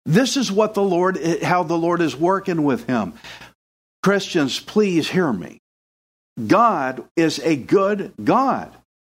This 0.06 0.38
is 0.38 0.52
what 0.52 0.74
the 0.74 0.84
Lord, 0.84 1.22
how 1.44 1.64
the 1.64 1.78
Lord 1.78 2.02
is 2.02 2.16
working 2.16 2.64
with 2.64 2.88
him. 2.88 3.14
Christians, 4.02 4.60
please 4.60 5.10
hear 5.10 5.34
me. 5.34 5.60
God 6.46 7.04
is 7.16 7.40
a 7.40 7.56
good 7.56 8.14
God, 8.24 8.74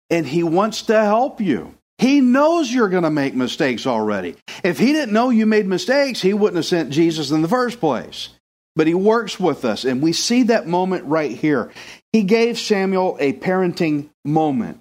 and 0.09 0.27
He 0.27 0.43
wants 0.43 0.83
to 0.83 0.99
help 0.99 1.41
you. 1.41 1.75
He 1.99 2.21
knows 2.21 2.73
you're 2.73 2.89
going 2.89 3.03
to 3.03 3.11
make 3.11 3.35
mistakes 3.35 3.87
already. 3.87 4.37
If 4.65 4.79
He 4.79 4.93
didn't 4.93 5.13
know 5.13 5.29
you 5.31 5.45
made 5.45 5.67
mistakes, 5.67 6.23
He 6.23 6.33
wouldn't 6.33 6.57
have 6.57 6.65
sent 6.65 6.91
Jesus 6.91 7.31
in 7.31 7.43
the 7.43 7.49
first 7.49 7.79
place. 7.79 8.31
But 8.77 8.87
He 8.87 8.95
works 8.95 9.39
with 9.39 9.65
us, 9.65 9.85
and 9.85 10.03
we 10.03 10.13
see 10.13 10.45
that 10.45 10.67
moment 10.67 11.05
right 11.05 11.33
here. 11.33 11.71
He 12.13 12.23
gave 12.23 12.59
Samuel 12.59 13.17
a 13.21 13.33
parenting 13.33 14.11
moment. 14.25 14.81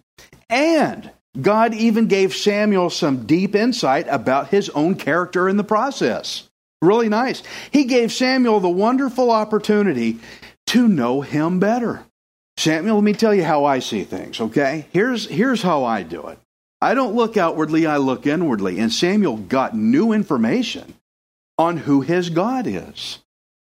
And 0.50 1.12
God 1.40 1.74
even 1.74 2.08
gave 2.08 2.36
Samuel 2.36 2.90
some 2.90 3.26
deep 3.26 3.56
insight 3.56 4.08
about 4.10 4.50
his 4.50 4.70
own 4.70 4.96
character 4.96 5.48
in 5.48 5.58
the 5.58 5.64
process. 5.64 6.50
Really 6.82 7.10
nice. 7.10 7.44
He 7.72 7.86
gave 7.86 8.12
Samuel 8.12 8.60
the 8.60 8.70
wonderful 8.70 9.32
opportunity 9.32 10.20
to 10.68 10.88
know 10.88 11.22
him 11.22 11.60
better. 11.60 12.04
Samuel, 12.58 12.96
let 12.96 13.04
me 13.04 13.14
tell 13.14 13.34
you 13.34 13.44
how 13.44 13.66
I 13.66 13.80
see 13.80 14.04
things, 14.04 14.42
okay? 14.42 14.88
Here's, 14.92 15.28
here's 15.28 15.62
how 15.62 15.84
I 15.84 16.04
do 16.04 16.28
it. 16.28 16.40
I 16.82 16.94
don't 16.94 17.16
look 17.16 17.38
outwardly, 17.38 17.86
I 17.86 17.98
look 17.98 18.26
inwardly. 18.26 18.80
And 18.80 18.92
Samuel 18.92 19.38
got 19.38 19.76
new 19.76 20.12
information 20.12 20.96
on 21.58 21.78
who 21.78 22.02
his 22.02 22.30
God 22.30 22.66
is. 22.68 23.20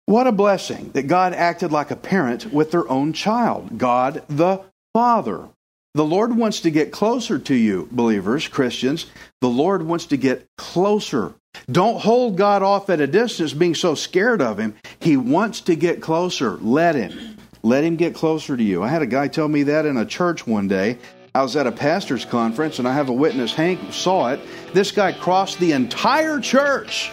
What 0.07 0.27
a 0.27 0.33
blessing 0.33 0.91
that 0.93 1.07
God 1.07 1.33
acted 1.33 1.73
like 1.73 1.91
a 1.91 1.97
parent 1.97 2.53
with 2.53 2.71
their 2.71 2.87
own 2.91 3.15
child, 3.15 3.79
God 3.79 4.23
the 4.29 4.61
Father. 4.93 5.49
The 5.95 6.05
Lord 6.05 6.37
wants 6.37 6.61
to 6.61 6.71
get 6.71 6.93
closer 6.93 7.39
to 7.39 7.55
you, 7.55 7.89
believers, 7.91 8.47
Christians. 8.47 9.07
The 9.41 9.49
Lord 9.49 9.87
wants 9.87 10.07
to 10.07 10.19
get 10.19 10.47
closer. 10.59 11.33
Don't 11.71 12.01
hold 12.01 12.37
God 12.37 12.63
off 12.63 12.91
at 12.91 13.01
a 13.01 13.07
distance 13.07 13.55
being 13.55 13.75
so 13.75 13.95
scared 13.95 14.43
of 14.43 14.59
Him. 14.59 14.75
He 15.01 15.17
wants 15.17 15.63
to 15.63 15.75
get 15.75 16.03
closer. 16.03 16.59
Let 16.59 16.97
Him. 16.97 17.39
Let 17.63 17.85
Him 17.85 17.97
get 17.97 18.15
closer 18.15 18.59
to 18.59 18.63
you. 18.63 18.83
I 18.83 18.89
had 18.89 19.03
a 19.03 19.07
guy 19.07 19.29
tell 19.29 19.49
me 19.49 19.63
that 19.63 19.87
in 19.87 19.97
a 19.97 20.05
church 20.05 20.47
one 20.47 20.69
day. 20.69 20.99
I 21.35 21.43
was 21.43 21.57
at 21.57 21.67
a 21.67 21.73
pastor's 21.73 22.27
conference 22.27 22.79
and 22.79 22.87
I 22.87 22.93
have 22.93 23.09
a 23.09 23.13
witness, 23.13 23.55
Hank, 23.55 23.81
saw 23.91 24.33
it. 24.33 24.41
This 24.75 24.91
guy 24.91 25.13
crossed 25.13 25.59
the 25.61 25.73
entire 25.73 26.41
church 26.41 27.11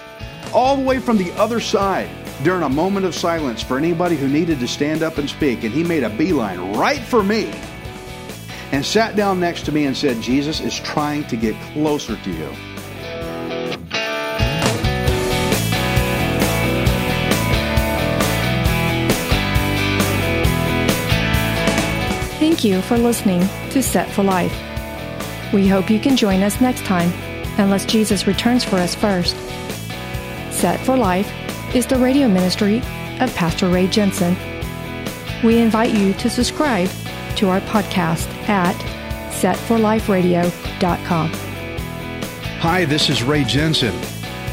all 0.54 0.76
the 0.76 0.84
way 0.84 1.00
from 1.00 1.18
the 1.18 1.32
other 1.34 1.62
side 1.62 2.10
during 2.44 2.64
a 2.64 2.70
moment 2.70 3.06
of 3.06 3.14
silence 3.14 3.62
for 3.62 3.78
anybody 3.78 4.16
who 4.16 4.28
needed 4.28 4.60
to 4.60 4.68
stand 4.68 5.04
up 5.04 5.18
and 5.18 5.30
speak. 5.30 5.64
And 5.64 5.74
he 5.74 5.84
made 5.84 6.04
a 6.04 6.10
beeline 6.10 6.74
right 6.74 7.02
for 7.02 7.24
me 7.24 7.54
and 8.72 8.86
sat 8.86 9.16
down 9.16 9.40
next 9.40 9.64
to 9.66 9.72
me 9.72 9.86
and 9.86 9.96
said, 9.96 10.22
Jesus 10.22 10.60
is 10.60 10.80
trying 10.80 11.26
to 11.26 11.36
get 11.36 11.56
closer 11.74 12.16
to 12.16 12.32
you. 12.32 12.50
Thank 22.40 22.64
you 22.64 22.82
for 22.82 22.98
listening 22.98 23.42
to 23.72 23.84
Set 23.84 24.10
for 24.10 24.24
Life. 24.24 24.56
We 25.54 25.68
hope 25.68 25.90
you 25.90 26.00
can 26.00 26.16
join 26.16 26.42
us 26.42 26.62
next 26.62 26.86
time, 26.86 27.12
unless 27.60 27.86
Jesus 27.86 28.26
returns 28.26 28.64
for 28.64 28.78
us 28.78 28.96
first. 28.96 29.36
Set 30.52 30.80
for 30.80 30.96
Life 30.96 31.32
is 31.74 31.88
the 31.88 31.98
radio 31.98 32.28
ministry 32.28 32.80
of 33.22 33.34
Pastor 33.34 33.70
Ray 33.70 33.88
Jensen. 33.88 34.36
We 35.42 35.60
invite 35.60 35.94
you 35.94 36.14
to 36.16 36.30
subscribe 36.30 36.90
to 37.38 37.48
our 37.48 37.62
podcast 37.62 38.28
at 38.50 38.76
setforliferadio.com. 39.32 41.32
Hi, 42.60 42.84
this 42.84 43.10
is 43.10 43.24
Ray 43.24 43.46
Jensen. 43.46 43.98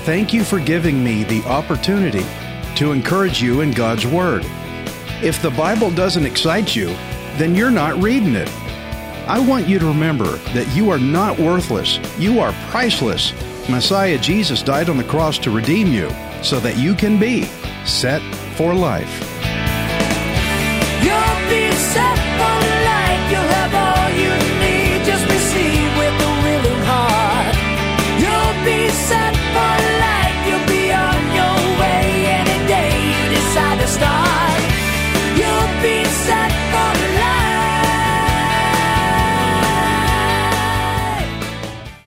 Thank 0.04 0.32
you 0.32 0.44
for 0.44 0.60
giving 0.60 1.02
me 1.02 1.24
the 1.24 1.42
opportunity 1.44 2.24
to 2.76 2.92
encourage 2.92 3.42
you 3.42 3.62
in 3.62 3.72
God's 3.72 4.06
Word. 4.06 4.44
If 5.20 5.42
the 5.42 5.50
Bible 5.50 5.90
doesn't 5.90 6.24
excite 6.24 6.76
you, 6.76 6.86
then 7.36 7.56
you're 7.56 7.72
not 7.72 8.00
reading 8.00 8.36
it. 8.36 8.48
I 9.26 9.40
want 9.40 9.66
you 9.66 9.80
to 9.80 9.86
remember 9.86 10.36
that 10.54 10.72
you 10.74 10.90
are 10.90 11.00
not 11.00 11.36
worthless. 11.38 11.98
You 12.16 12.38
are 12.38 12.52
priceless. 12.70 13.32
Messiah 13.68 14.18
Jesus 14.18 14.62
died 14.62 14.88
on 14.88 14.96
the 14.96 15.04
cross 15.04 15.36
to 15.38 15.50
redeem 15.50 15.88
you 15.88 16.08
so 16.42 16.60
that 16.60 16.76
you 16.76 16.94
can 16.94 17.18
be 17.18 17.44
set 17.84 18.22
for 18.56 18.74
life. 18.74 19.14
You'll 21.02 21.40
be 21.48 21.70
set 21.94 22.18
for 22.38 22.58
life. 22.92 23.22
You'll 23.30 23.52
have 23.60 23.74
all 23.74 24.08
you 24.22 24.32
need. 24.62 25.04
Just 25.04 25.24
receive 25.26 25.90
with 26.00 26.26
a 26.30 26.32
willing 26.44 26.82
heart. 26.84 27.56
You'll 28.22 28.56
be 28.64 28.88
set 29.08 29.34
for 29.54 29.74
life. 30.06 30.38
You'll 30.48 30.68
be 30.68 30.92
on 30.92 31.20
your 31.38 31.58
way 31.80 32.02
any 32.40 32.58
day 32.66 32.90
you 33.12 33.22
decide 33.36 33.78
to 33.80 33.86
start. 33.86 34.27